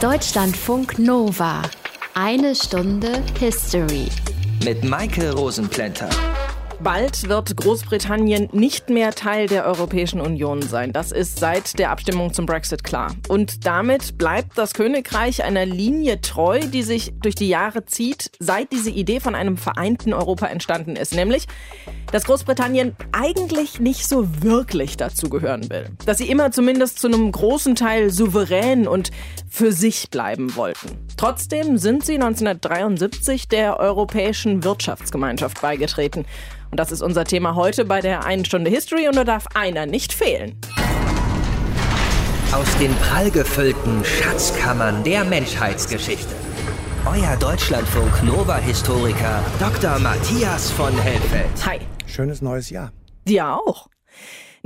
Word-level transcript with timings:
Deutschlandfunk 0.00 0.98
Nova. 0.98 1.62
Eine 2.12 2.54
Stunde 2.54 3.22
History. 3.40 4.08
Mit 4.62 4.84
Maike 4.84 5.32
Rosenplanter. 5.32 6.10
Bald 6.80 7.28
wird 7.28 7.56
Großbritannien 7.56 8.50
nicht 8.52 8.90
mehr 8.90 9.12
Teil 9.12 9.46
der 9.46 9.64
Europäischen 9.64 10.20
Union 10.20 10.60
sein. 10.60 10.92
Das 10.92 11.10
ist 11.10 11.38
seit 11.38 11.78
der 11.78 11.90
Abstimmung 11.90 12.34
zum 12.34 12.44
Brexit 12.44 12.84
klar. 12.84 13.14
Und 13.28 13.66
damit 13.66 14.18
bleibt 14.18 14.58
das 14.58 14.74
Königreich 14.74 15.42
einer 15.42 15.64
Linie 15.64 16.20
treu, 16.20 16.60
die 16.60 16.82
sich 16.82 17.14
durch 17.22 17.34
die 17.34 17.48
Jahre 17.48 17.86
zieht, 17.86 18.30
seit 18.38 18.72
diese 18.72 18.90
Idee 18.90 19.20
von 19.20 19.34
einem 19.34 19.56
vereinten 19.56 20.12
Europa 20.12 20.46
entstanden 20.46 20.96
ist. 20.96 21.14
Nämlich, 21.14 21.46
dass 22.12 22.24
Großbritannien 22.24 22.94
eigentlich 23.12 23.80
nicht 23.80 24.06
so 24.06 24.42
wirklich 24.42 24.96
dazugehören 24.98 25.70
will. 25.70 25.88
Dass 26.04 26.18
sie 26.18 26.28
immer 26.28 26.52
zumindest 26.52 26.98
zu 26.98 27.06
einem 27.06 27.32
großen 27.32 27.74
Teil 27.74 28.10
souverän 28.10 28.86
und 28.86 29.10
für 29.48 29.72
sich 29.72 30.10
bleiben 30.10 30.54
wollten. 30.56 31.06
Trotzdem 31.16 31.78
sind 31.78 32.04
sie 32.04 32.14
1973 32.14 33.48
der 33.48 33.80
Europäischen 33.80 34.64
Wirtschaftsgemeinschaft 34.64 35.62
beigetreten. 35.62 36.26
Und 36.70 36.78
das 36.80 36.92
ist 36.92 37.02
unser 37.02 37.24
Thema 37.24 37.54
heute 37.54 37.84
bei 37.84 38.00
der 38.00 38.24
einen 38.24 38.44
Stunde 38.44 38.70
History 38.70 39.08
und 39.08 39.16
da 39.16 39.24
darf 39.24 39.46
einer 39.54 39.86
nicht 39.86 40.12
fehlen. 40.12 40.60
Aus 42.52 42.76
den 42.78 42.94
prallgefüllten 42.96 44.04
Schatzkammern 44.04 45.02
der 45.04 45.24
Menschheitsgeschichte. 45.24 46.34
Euer 47.04 47.36
Deutschlandfunk 47.36 48.22
Nova-Historiker 48.24 49.44
Dr. 49.58 49.98
Matthias 49.98 50.70
von 50.70 50.92
Helfeld. 50.98 51.66
Hi. 51.66 51.78
Schönes 52.06 52.42
neues 52.42 52.70
Jahr. 52.70 52.92
Dir 53.26 53.48
auch. 53.54 53.88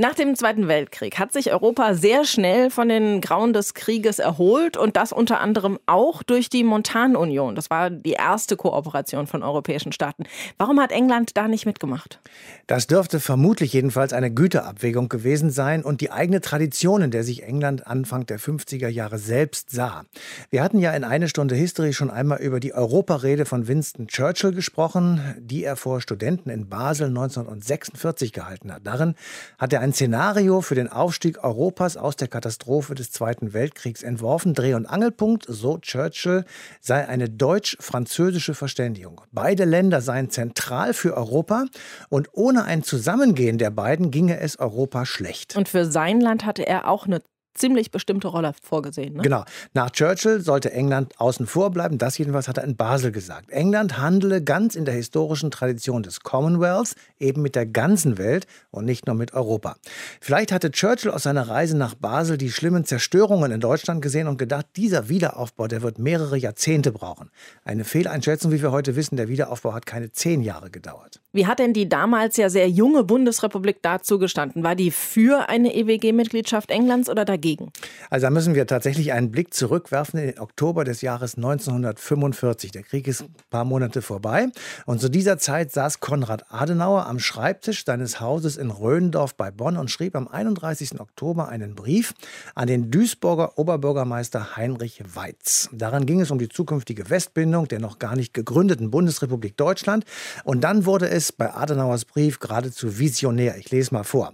Nach 0.01 0.15
dem 0.15 0.35
Zweiten 0.35 0.67
Weltkrieg 0.67 1.19
hat 1.19 1.31
sich 1.31 1.53
Europa 1.53 1.93
sehr 1.93 2.25
schnell 2.25 2.71
von 2.71 2.89
den 2.89 3.21
Grauen 3.21 3.53
des 3.53 3.75
Krieges 3.75 4.19
erholt 4.19 4.79
und 4.79 4.97
das 4.97 5.13
unter 5.13 5.41
anderem 5.41 5.79
auch 5.85 6.23
durch 6.23 6.49
die 6.49 6.65
Montanunion. 6.65 7.55
Das 7.55 7.69
war 7.69 7.91
die 7.91 8.13
erste 8.13 8.57
Kooperation 8.57 9.27
von 9.27 9.43
europäischen 9.43 9.93
Staaten. 9.93 10.25
Warum 10.57 10.81
hat 10.81 10.91
England 10.91 11.37
da 11.37 11.49
nicht 11.49 11.67
mitgemacht? 11.67 12.19
Das 12.67 12.87
dürfte 12.87 13.21
vermutlich 13.21 13.75
jedenfalls 13.75 14.15
eine 14.15 14.33
Güterabwägung 14.33 15.11
gewesen 15.11 15.51
sein 15.51 15.85
und 15.85 16.01
die 16.01 16.11
eigene 16.11 16.41
Tradition, 16.41 17.03
in 17.03 17.11
der 17.11 17.23
sich 17.23 17.43
England 17.43 17.87
Anfang 17.87 18.25
der 18.25 18.41
50er 18.41 18.89
Jahre 18.89 19.19
selbst 19.19 19.71
sah. 19.71 20.07
Wir 20.49 20.63
hatten 20.63 20.79
ja 20.79 20.93
in 20.93 21.05
eine 21.05 21.29
Stunde 21.29 21.57
History 21.57 21.93
schon 21.93 22.09
einmal 22.09 22.41
über 22.41 22.59
die 22.59 22.73
Europarede 22.73 23.45
von 23.45 23.69
Winston 23.69 24.07
Churchill 24.07 24.53
gesprochen, 24.53 25.37
die 25.39 25.63
er 25.63 25.77
vor 25.77 26.01
Studenten 26.01 26.49
in 26.49 26.71
Basel 26.71 27.09
1946 27.09 28.33
gehalten 28.33 28.73
hat. 28.73 28.87
Darin 28.87 29.15
hat 29.59 29.75
er 29.75 29.81
ein 29.81 29.90
ein 29.91 29.95
Szenario 29.95 30.61
für 30.61 30.77
den 30.77 30.87
Aufstieg 30.87 31.43
Europas 31.43 31.97
aus 31.97 32.15
der 32.15 32.29
Katastrophe 32.29 32.95
des 32.95 33.11
Zweiten 33.11 33.53
Weltkriegs 33.53 34.05
entworfen. 34.05 34.55
Dreh- 34.55 34.75
und 34.75 34.87
Angelpunkt, 34.87 35.47
so 35.49 35.79
Churchill, 35.79 36.45
sei 36.81 37.09
eine 37.09 37.29
deutsch-französische 37.29 38.55
Verständigung. 38.55 39.23
Beide 39.33 39.65
Länder 39.65 40.01
seien 40.01 40.31
zentral 40.31 40.95
für 40.95 41.17
Europa 41.17 41.65
und 42.09 42.29
ohne 42.33 42.65
ein 42.65 42.85
Zusammengehen 42.85 43.59
der 43.59 43.71
beiden 43.71 44.13
ginge 44.13 44.39
es 44.39 44.61
Europa 44.61 45.07
schlecht. 45.07 45.57
Und 45.57 45.69
für 45.69 45.85
sein 45.85 46.21
Land 46.21 46.47
hatte 46.47 46.65
er 46.65 46.89
auch 46.89 47.07
eine 47.07 47.21
ziemlich 47.61 47.91
bestimmte 47.91 48.29
Rolle 48.29 48.53
vorgesehen. 48.63 49.15
Ne? 49.15 49.23
Genau. 49.23 49.45
Nach 49.75 49.91
Churchill 49.91 50.41
sollte 50.41 50.73
England 50.73 51.13
außen 51.19 51.47
vor 51.47 51.71
bleiben. 51.71 51.99
Das 51.99 52.19
jedenfalls 52.19 52.49
hat 52.49 52.59
er 52.59 52.65
in 52.65 52.77
Basel 52.77 53.13
gesagt. 53.13 53.51
England 53.51 53.99
handele 53.99 54.43
ganz 54.43 54.75
in 54.75 54.85
der 54.85 54.95
historischen 54.95 55.51
Tradition 55.51 56.03
des 56.03 56.21
Commonwealths, 56.21 56.95
eben 57.19 57.43
mit 57.43 57.55
der 57.55 57.67
ganzen 57.67 58.19
Welt 58.19 58.47
und 58.71 58.85
nicht 58.85 59.07
nur 59.07 59.15
mit 59.15 59.35
Europa. 59.35 59.77
Vielleicht 60.21 60.53
hatte 60.53 60.71
Churchill 60.71 61.11
aus 61.11 61.25
seiner 61.25 61.49
Reise 61.49 61.77
nach 61.77 61.95
Basel 61.95 62.39
die 62.39 62.51
schlimmen 62.51 62.85
Zerstörungen 62.85 63.53
in 63.53 63.61
Deutschland 63.61 64.03
gesehen 64.03 64.27
und 64.27 64.39
gedacht, 64.39 64.67
dieser 64.77 65.09
Wiederaufbau, 65.09 65.69
der 65.69 65.83
wird 65.83 65.99
mehrere 65.99 66.37
Jahrzehnte 66.39 66.93
brauchen. 66.93 67.31
Eine 67.65 67.85
Fehleinschätzung, 67.85 68.53
wie 68.53 68.63
wir 68.63 68.73
heute 68.73 68.97
wissen, 68.97 69.17
der 69.17 69.29
Wiederaufbau 69.29 69.75
hat 69.75 69.87
keine 69.87 70.13
zehn 70.13 70.41
Jahre 70.41 70.71
gedauert. 70.71 71.21
Wie 71.33 71.47
hat 71.47 71.59
denn 71.59 71.73
die 71.73 71.89
damals 71.89 72.37
ja 72.37 72.49
sehr 72.49 72.69
junge 72.69 73.05
Bundesrepublik 73.05 73.83
dazu 73.83 74.19
gestanden? 74.19 74.65
War 74.65 74.75
die 74.75 74.91
für 74.91 75.49
eine 75.49 75.75
EWG-Mitgliedschaft 75.75 76.71
Englands 76.71 77.09
oder 77.09 77.25
dagegen? 77.25 77.50
Dagegen? 77.51 77.73
Also 78.09 78.27
da 78.27 78.31
müssen 78.31 78.55
wir 78.55 78.67
tatsächlich 78.67 79.13
einen 79.13 79.31
Blick 79.31 79.55
zurückwerfen 79.55 80.19
in 80.21 80.27
den 80.27 80.39
Oktober 80.39 80.85
des 80.85 81.03
Jahres 81.03 81.37
1945. 81.37 82.71
Der 82.73 82.83
Krieg 82.83 83.09
ist 83.09 83.23
ein 83.23 83.35
paar 83.51 83.65
Monate 83.65 84.03
vorbei. 84.03 84.49
Und 84.87 85.01
zu 85.01 85.09
dieser 85.09 85.39
Zeit 85.39 85.73
saß 85.73 86.01
Konrad 86.01 86.53
Adenauer 86.53 87.07
am 87.07 87.19
Schreibtisch 87.19 87.85
seines 87.85 88.21
Hauses 88.21 88.57
in 88.57 88.71
Röndorf 88.71 89.35
bei 89.35 89.51
Bonn 89.51 89.77
und 89.77 89.91
schrieb 89.91 90.17
am 90.17 90.29
31. 90.29 91.01
Oktober 91.01 91.49
einen 91.49 91.75
Brief 91.75 92.15
an 92.55 92.67
den 92.67 92.91
Duisburger 92.91 93.59
Oberbürgermeister 93.59 94.57
Heinrich 94.57 95.03
Weitz. 95.15 95.69
Daran 95.73 96.07
ging 96.07 96.21
es 96.21 96.31
um 96.31 96.39
die 96.39 96.49
zukünftige 96.49 97.11
Westbindung 97.11 97.69
der 97.69 97.81
noch 97.81 97.99
gar 97.99 98.17
nicht 98.17 98.35
gegründeten 98.35 98.91
Bundesrepublik 98.91 99.57
Deutschland. 99.57 100.05
Und 100.45 100.63
dann 100.63 100.87
wurde 100.87 101.09
es 101.09 101.33
bei 101.33 101.53
Adenauers 101.53 102.05
Brief 102.05 102.39
geradezu 102.39 102.99
visionär. 102.99 103.57
Ich 103.59 103.71
lese 103.71 103.95
mal 103.95 104.05
vor. 104.05 104.33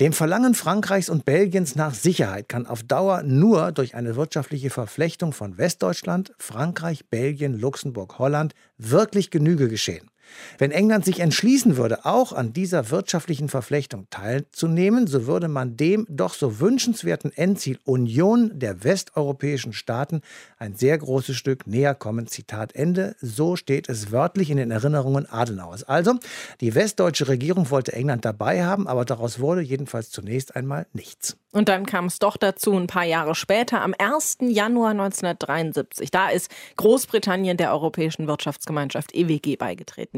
Dem 0.00 0.12
Verlangen 0.12 0.54
Frankreichs 0.54 1.08
und 1.08 1.24
Belgiens 1.24 1.74
nach 1.74 1.94
Sicherheit 1.94 2.47
kann 2.48 2.66
auf 2.66 2.82
Dauer 2.82 3.22
nur 3.22 3.72
durch 3.72 3.94
eine 3.94 4.16
wirtschaftliche 4.16 4.70
Verflechtung 4.70 5.32
von 5.32 5.58
Westdeutschland, 5.58 6.32
Frankreich, 6.38 7.06
Belgien, 7.06 7.58
Luxemburg, 7.58 8.18
Holland 8.18 8.54
wirklich 8.78 9.30
Genüge 9.30 9.68
geschehen. 9.68 10.10
Wenn 10.58 10.70
England 10.70 11.04
sich 11.04 11.20
entschließen 11.20 11.76
würde, 11.76 12.04
auch 12.04 12.32
an 12.32 12.52
dieser 12.52 12.90
wirtschaftlichen 12.90 13.48
Verflechtung 13.48 14.06
teilzunehmen, 14.10 15.06
so 15.06 15.26
würde 15.26 15.48
man 15.48 15.76
dem 15.76 16.06
doch 16.08 16.34
so 16.34 16.60
wünschenswerten 16.60 17.32
Endziel 17.36 17.78
Union 17.84 18.58
der 18.58 18.84
westeuropäischen 18.84 19.72
Staaten 19.72 20.22
ein 20.58 20.74
sehr 20.74 20.98
großes 20.98 21.36
Stück 21.36 21.66
näher 21.66 21.94
kommen. 21.94 22.26
Zitat 22.26 22.74
Ende. 22.74 23.16
So 23.20 23.56
steht 23.56 23.88
es 23.88 24.12
wörtlich 24.12 24.50
in 24.50 24.56
den 24.56 24.70
Erinnerungen 24.70 25.30
Adenauers. 25.30 25.84
Also, 25.84 26.14
die 26.60 26.74
westdeutsche 26.74 27.28
Regierung 27.28 27.70
wollte 27.70 27.92
England 27.92 28.24
dabei 28.24 28.64
haben, 28.64 28.86
aber 28.86 29.04
daraus 29.04 29.40
wurde 29.40 29.60
jedenfalls 29.60 30.10
zunächst 30.10 30.56
einmal 30.56 30.86
nichts. 30.92 31.36
Und 31.52 31.68
dann 31.68 31.86
kam 31.86 32.06
es 32.06 32.18
doch 32.18 32.36
dazu, 32.36 32.72
ein 32.74 32.86
paar 32.86 33.04
Jahre 33.04 33.34
später, 33.34 33.80
am 33.80 33.94
1. 33.96 34.38
Januar 34.42 34.90
1973. 34.90 36.10
Da 36.10 36.28
ist 36.28 36.50
Großbritannien 36.76 37.56
der 37.56 37.72
Europäischen 37.72 38.26
Wirtschaftsgemeinschaft 38.26 39.14
EWG 39.14 39.56
beigetreten. 39.56 40.17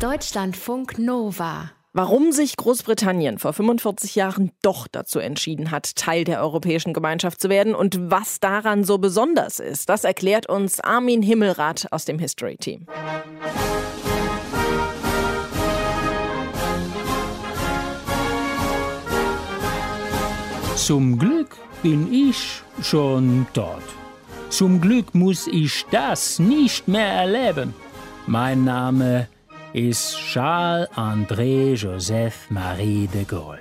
Deutschlandfunk 0.00 0.98
Nova. 0.98 1.70
Warum 1.94 2.32
sich 2.32 2.56
Großbritannien 2.56 3.38
vor 3.38 3.52
45 3.52 4.14
Jahren 4.14 4.50
doch 4.62 4.88
dazu 4.88 5.18
entschieden 5.18 5.70
hat, 5.70 5.94
Teil 5.94 6.24
der 6.24 6.40
Europäischen 6.40 6.94
Gemeinschaft 6.94 7.40
zu 7.40 7.50
werden 7.50 7.74
und 7.74 8.10
was 8.10 8.40
daran 8.40 8.82
so 8.82 8.96
besonders 8.96 9.60
ist, 9.60 9.90
das 9.90 10.04
erklärt 10.04 10.48
uns 10.48 10.80
Armin 10.80 11.20
Himmelrath 11.22 11.92
aus 11.92 12.06
dem 12.06 12.18
History 12.18 12.56
Team. 12.56 12.86
Zum 20.76 21.18
Glück 21.18 21.56
bin 21.82 22.12
ich 22.12 22.62
schon 22.82 23.46
dort. 23.52 23.84
Zum 24.48 24.80
Glück 24.80 25.14
muss 25.14 25.46
ich 25.46 25.84
das 25.90 26.38
nicht 26.38 26.88
mehr 26.88 27.06
erleben. 27.06 27.74
Mein 28.26 28.64
Name 28.64 29.28
ist 29.72 30.16
Charles-André 30.16 31.74
Joseph 31.74 32.50
Marie 32.50 33.06
de 33.08 33.24
Gaulle. 33.24 33.60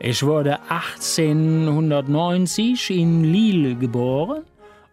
Ich 0.00 0.24
wurde 0.24 0.58
1890 0.68 2.90
in 2.90 3.24
Lille 3.24 3.74
geboren 3.76 4.42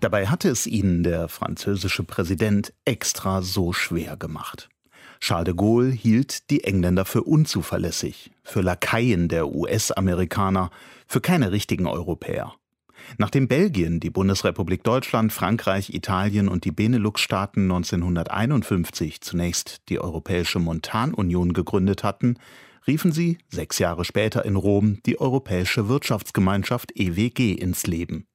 Dabei 0.00 0.26
hatte 0.26 0.48
es 0.48 0.66
ihnen 0.66 1.04
der 1.04 1.28
französische 1.28 2.02
Präsident 2.02 2.72
extra 2.84 3.42
so 3.42 3.72
schwer 3.72 4.16
gemacht. 4.16 4.68
Charles 5.20 5.44
de 5.44 5.54
Gaulle 5.54 5.90
hielt 5.90 6.50
die 6.50 6.64
Engländer 6.64 7.04
für 7.04 7.22
unzuverlässig, 7.22 8.30
für 8.42 8.62
Lakaien 8.62 9.28
der 9.28 9.48
US-Amerikaner, 9.48 10.70
für 11.06 11.20
keine 11.20 11.52
richtigen 11.52 11.86
Europäer. 11.86 12.54
Nachdem 13.18 13.48
Belgien, 13.48 14.00
die 14.00 14.10
Bundesrepublik 14.10 14.82
Deutschland, 14.82 15.32
Frankreich, 15.32 15.92
Italien 15.94 16.48
und 16.48 16.64
die 16.64 16.70
Benelux-Staaten 16.70 17.62
1951 17.62 19.20
zunächst 19.20 19.82
die 19.88 20.00
Europäische 20.00 20.58
Montanunion 20.58 21.52
gegründet 21.52 22.04
hatten, 22.04 22.36
riefen 22.86 23.12
sie 23.12 23.38
sechs 23.48 23.78
Jahre 23.78 24.04
später 24.04 24.44
in 24.44 24.56
Rom 24.56 25.02
die 25.04 25.20
Europäische 25.20 25.88
Wirtschaftsgemeinschaft 25.88 26.92
EWG 26.96 27.52
ins 27.52 27.86
Leben. 27.86 28.26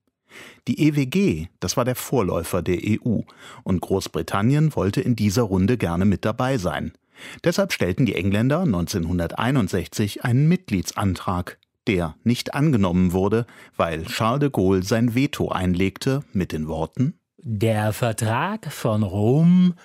Die 0.68 0.88
EWG, 0.88 1.48
das 1.60 1.78
war 1.78 1.86
der 1.86 1.96
Vorläufer 1.96 2.62
der 2.62 2.80
EU, 2.84 3.20
und 3.64 3.82
Großbritannien 3.82 4.76
wollte 4.76 5.02
in 5.02 5.16
dieser 5.16 5.44
Runde 5.44 5.78
gerne 5.78 6.06
mit 6.06 6.26
dabei 6.26 6.58
sein. 6.58 6.94
Deshalb 7.44 7.72
stellten 7.72 8.06
die 8.06 8.16
Engländer 8.16 8.62
1961 8.62 10.24
einen 10.24 10.48
Mitgliedsantrag, 10.48 11.58
der 11.88 12.16
nicht 12.24 12.54
angenommen 12.54 13.14
wurde, 13.14 13.46
weil 13.78 14.06
Charles 14.06 14.40
de 14.40 14.50
Gaulle 14.50 14.84
sein 14.84 15.16
Veto 15.16 15.50
einlegte 15.50 16.24
mit 16.34 16.52
den 16.52 16.68
Worten 16.68 17.20
Der 17.38 17.94
Vertrag 17.94 18.72
von 18.72 19.04
Rom 19.04 19.76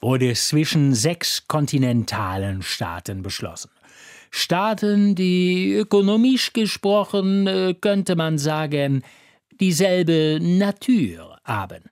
wurde 0.00 0.32
zwischen 0.32 0.94
sechs 0.94 1.46
kontinentalen 1.46 2.62
Staaten 2.62 3.22
beschlossen. 3.22 3.70
Staaten, 4.30 5.14
die 5.14 5.74
ökonomisch 5.74 6.52
gesprochen, 6.52 7.46
äh, 7.46 7.74
könnte 7.78 8.16
man 8.16 8.38
sagen, 8.38 9.02
dieselbe 9.60 10.38
Natur 10.40 11.38
haben. 11.44 11.84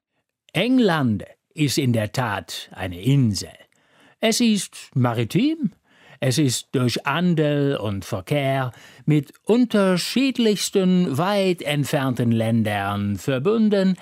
England 0.53 1.25
ist 1.55 1.79
in 1.79 1.93
der 1.93 2.13
Tat 2.13 2.71
eine 2.73 3.01
Insel. 3.01 3.51
Es 4.21 4.41
ist 4.41 4.91
maritim, 4.95 5.73
es 6.21 6.39
ist 6.39 6.69
durch 6.73 6.97
Handel 7.05 7.77
und 7.77 8.05
Verkehr 8.05 8.73
mit 9.07 9.33
unterschiedlichsten 9.45 11.17
weit 11.17 11.63
entfernten 11.63 12.33
Ländern 12.33 13.17
verbunden. 13.17 13.97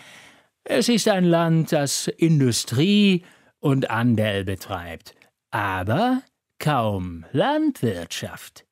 Es 0.65 0.89
ist 0.89 1.09
ein 1.09 1.25
Land, 1.25 1.73
das 1.73 2.09
Industrie 2.09 3.25
und 3.61 3.89
Handel 3.89 4.45
betreibt, 4.45 5.15
aber 5.51 6.23
kaum 6.59 7.25
Landwirtschaft. 7.33 8.66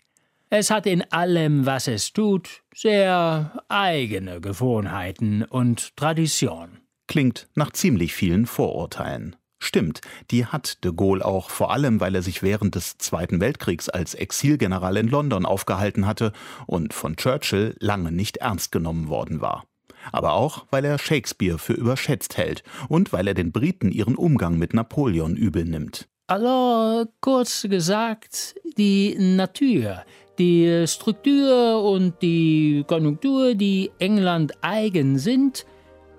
Es 0.50 0.70
hat 0.70 0.87
in 0.87 1.02
allem, 1.11 1.67
was 1.67 1.88
es 1.88 2.12
tut, 2.12 2.62
sehr 2.75 3.62
eigene 3.69 4.41
Gewohnheiten 4.41 5.43
und 5.43 5.96
Tradition. 5.96 6.81
Klingt 7.06 7.49
nach 7.55 7.73
ziemlich 7.73 8.14
vielen 8.14 8.46
Vorurteilen. 8.46 9.37
Stimmt, 9.58 10.02
die 10.31 10.44
hat 10.44 10.85
de 10.85 10.93
Gaulle 10.94 11.25
auch, 11.25 11.49
vor 11.49 11.73
allem 11.73 11.99
weil 11.99 12.14
er 12.14 12.23
sich 12.23 12.43
während 12.43 12.75
des 12.75 12.99
Zweiten 12.99 13.41
Weltkriegs 13.41 13.88
als 13.88 14.14
Exilgeneral 14.14 14.99
in 14.99 15.08
London 15.08 15.46
aufgehalten 15.46 16.06
hatte 16.06 16.32
und 16.67 16.93
von 16.93 17.17
Churchill 17.17 17.75
lange 17.81 18.12
nicht 18.12 18.37
ernst 18.38 18.73
genommen 18.73 19.08
worden 19.08 19.41
war. 19.41 19.64
Aber 20.12 20.35
auch, 20.35 20.67
weil 20.70 20.85
er 20.85 20.99
Shakespeare 20.99 21.58
für 21.58 21.73
überschätzt 21.73 22.37
hält 22.37 22.62
und 22.88 23.12
weil 23.14 23.26
er 23.26 23.35
den 23.35 23.52
Briten 23.52 23.91
ihren 23.91 24.17
Umgang 24.17 24.58
mit 24.58 24.75
Napoleon 24.75 25.35
übel 25.35 25.64
nimmt. 25.64 26.08
Also, 26.26 27.11
kurz 27.20 27.62
gesagt, 27.62 28.55
die 28.76 29.17
Natur, 29.19 30.05
die 30.38 30.84
Struktur 30.86 31.82
und 31.82 32.20
die 32.22 32.84
Konjunktur, 32.86 33.54
die 33.54 33.90
England 33.98 34.52
eigen 34.62 35.19
sind, 35.19 35.66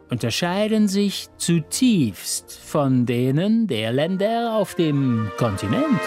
unterscheiden 0.09 0.87
sich 0.87 1.27
zutiefst 1.37 2.53
von 2.53 3.05
denen 3.05 3.67
der 3.67 3.91
Länder 3.91 4.55
auf 4.55 4.75
dem 4.75 5.31
Kontinent. 5.37 5.99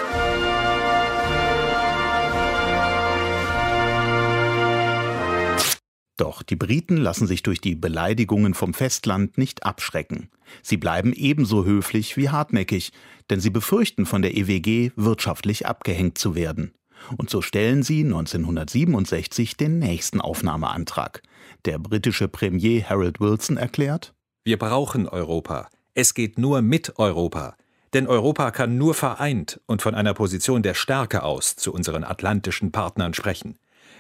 Doch 6.17 6.43
die 6.43 6.57
Briten 6.57 6.97
lassen 6.97 7.29
sich 7.29 7.45
durch 7.45 7.61
die 7.61 7.77
Beleidigungen 7.77 8.53
vom 8.53 8.75
Festland 8.75 9.39
nicht 9.39 9.65
abschrecken. 9.65 10.31
Sie 10.63 10.77
bleiben 10.77 11.13
ebenso 11.13 11.65
höflich 11.65 12.17
wie 12.17 12.29
hartnäckig, 12.29 12.91
denn 13.31 13.39
sie 13.39 13.51
befürchten 13.51 14.05
von 14.05 14.23
der 14.23 14.37
EWG 14.37 14.91
wirtschaftlich 14.97 15.67
abgehängt 15.67 16.19
zu 16.19 16.35
werden. 16.35 16.73
Und 17.17 17.31
so 17.31 17.43
stellen 17.43 17.83
sie 17.83 18.05
1967 18.05 19.57
den 19.57 19.79
nächsten 19.79 20.21
Aufnahmeantrag. 20.21 21.23
Der 21.65 21.79
britische 21.79 22.29
Premier 22.29 22.89
Harold 22.89 23.21
Wilson 23.21 23.57
erklärt, 23.57 24.15
Wir 24.45 24.59
brauchen 24.59 25.09
Europa. 25.09 25.69
Es 25.95 26.15
geht 26.15 26.39
nur 26.39 26.63
mit 26.63 26.99
Europa. 26.99 27.57
Denn 27.95 28.07
Europa 28.07 28.51
kann 28.51 28.77
nur 28.77 28.95
vereint 28.95 29.61
und 29.67 29.83
von 29.83 29.95
einer 29.95 30.15
Position 30.15 30.63
der 30.63 30.75
Stärke 30.75 31.23
aus 31.23 31.57
zu 31.57 31.73
unseren 31.73 32.05
atlantischen 32.05 32.71
Partnern 32.71 33.15
sprechen. 33.15 33.59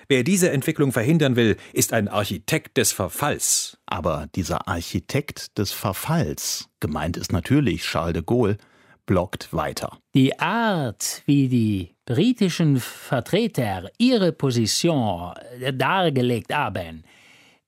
Wer 0.09 0.25
diese 0.25 0.51
Entwicklung 0.51 0.93
verhindern 0.93 1.37
will, 1.37 1.57
ist 1.73 1.93
ein 1.93 2.09
Architekt 2.09 2.77
des 2.79 2.93
Verfalls. 2.93 3.79
Aber 3.85 4.27
dieser 4.35 4.67
Architekt 4.67 5.59
des 5.59 5.73
Verfalls, 5.73 6.69
gemeint 6.81 7.17
ist 7.17 7.33
natürlich 7.33 7.83
Charles 7.83 8.15
de 8.15 8.23
Gaulle, 8.25 8.57
blockt 9.05 9.53
weiter. 9.53 9.99
Die 10.15 10.39
Art, 10.39 11.23
wie 11.27 11.49
die 11.49 11.95
britischen 12.09 12.79
Vertreter 12.79 13.91
ihre 13.99 14.33
Position 14.33 15.35
dargelegt 15.75 16.55
haben, 16.55 17.05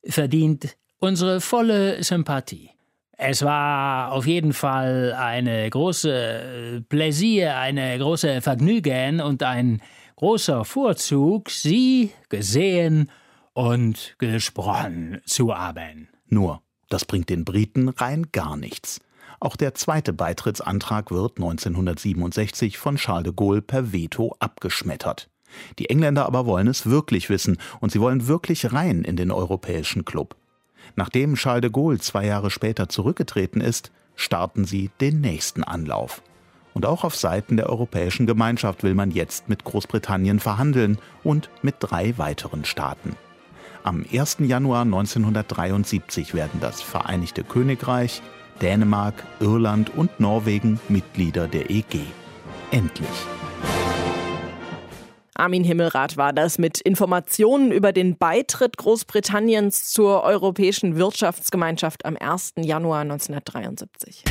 verdient 0.02 0.78
unsere 0.98 1.42
volle 1.42 2.02
Sympathie. 2.02 2.70
Es 3.18 3.44
war 3.44 4.12
auf 4.12 4.26
jeden 4.26 4.54
Fall 4.54 5.12
eine 5.12 5.68
große 5.68 6.86
Pläsier, 6.88 7.58
eine 7.58 7.98
große 7.98 8.40
Vergnügen 8.40 9.20
und 9.20 9.42
ein 9.42 9.82
großer 10.16 10.64
Vorzug, 10.64 11.50
Sie 11.50 12.10
gesehen 12.30 13.10
und 13.52 14.14
gesprochen 14.16 15.20
zu 15.26 15.54
haben. 15.54 16.08
Nur, 16.28 16.62
das 16.88 17.04
bringt 17.04 17.28
den 17.28 17.44
Briten 17.44 17.90
rein 17.90 18.28
gar 18.32 18.56
nichts. 18.56 19.00
Auch 19.40 19.56
der 19.56 19.74
zweite 19.74 20.12
Beitrittsantrag 20.12 21.10
wird 21.10 21.38
1967 21.38 22.76
von 22.76 22.96
Charles 22.96 23.24
de 23.24 23.32
Gaulle 23.34 23.62
per 23.62 23.90
Veto 23.90 24.36
abgeschmettert. 24.38 25.30
Die 25.78 25.88
Engländer 25.88 26.26
aber 26.26 26.44
wollen 26.44 26.68
es 26.68 26.86
wirklich 26.86 27.30
wissen 27.30 27.56
und 27.80 27.90
sie 27.90 28.00
wollen 28.00 28.28
wirklich 28.28 28.72
rein 28.74 29.02
in 29.02 29.16
den 29.16 29.30
europäischen 29.30 30.04
Club. 30.04 30.36
Nachdem 30.94 31.36
Charles 31.36 31.62
de 31.62 31.70
Gaulle 31.70 31.98
zwei 31.98 32.26
Jahre 32.26 32.50
später 32.50 32.90
zurückgetreten 32.90 33.62
ist, 33.62 33.90
starten 34.14 34.66
sie 34.66 34.90
den 35.00 35.22
nächsten 35.22 35.64
Anlauf. 35.64 36.22
Und 36.74 36.84
auch 36.84 37.02
auf 37.02 37.16
Seiten 37.16 37.56
der 37.56 37.70
Europäischen 37.70 38.26
Gemeinschaft 38.26 38.82
will 38.82 38.94
man 38.94 39.10
jetzt 39.10 39.48
mit 39.48 39.64
Großbritannien 39.64 40.38
verhandeln 40.38 40.98
und 41.24 41.48
mit 41.62 41.76
drei 41.80 42.16
weiteren 42.18 42.66
Staaten. 42.66 43.16
Am 43.82 44.04
1. 44.12 44.36
Januar 44.40 44.82
1973 44.82 46.34
werden 46.34 46.60
das 46.60 46.82
Vereinigte 46.82 47.42
Königreich, 47.42 48.20
Dänemark, 48.60 49.14
Irland 49.40 49.90
und 49.96 50.20
Norwegen 50.20 50.80
Mitglieder 50.88 51.48
der 51.48 51.70
EG. 51.70 52.00
Endlich. 52.70 53.08
Armin 55.34 55.64
Himmelrath 55.64 56.18
war 56.18 56.34
das 56.34 56.58
mit 56.58 56.80
Informationen 56.80 57.72
über 57.72 57.92
den 57.92 58.18
Beitritt 58.18 58.76
Großbritanniens 58.76 59.90
zur 59.90 60.22
Europäischen 60.22 60.96
Wirtschaftsgemeinschaft 60.96 62.04
am 62.04 62.16
1. 62.20 62.54
Januar 62.58 63.00
1973. 63.00 64.24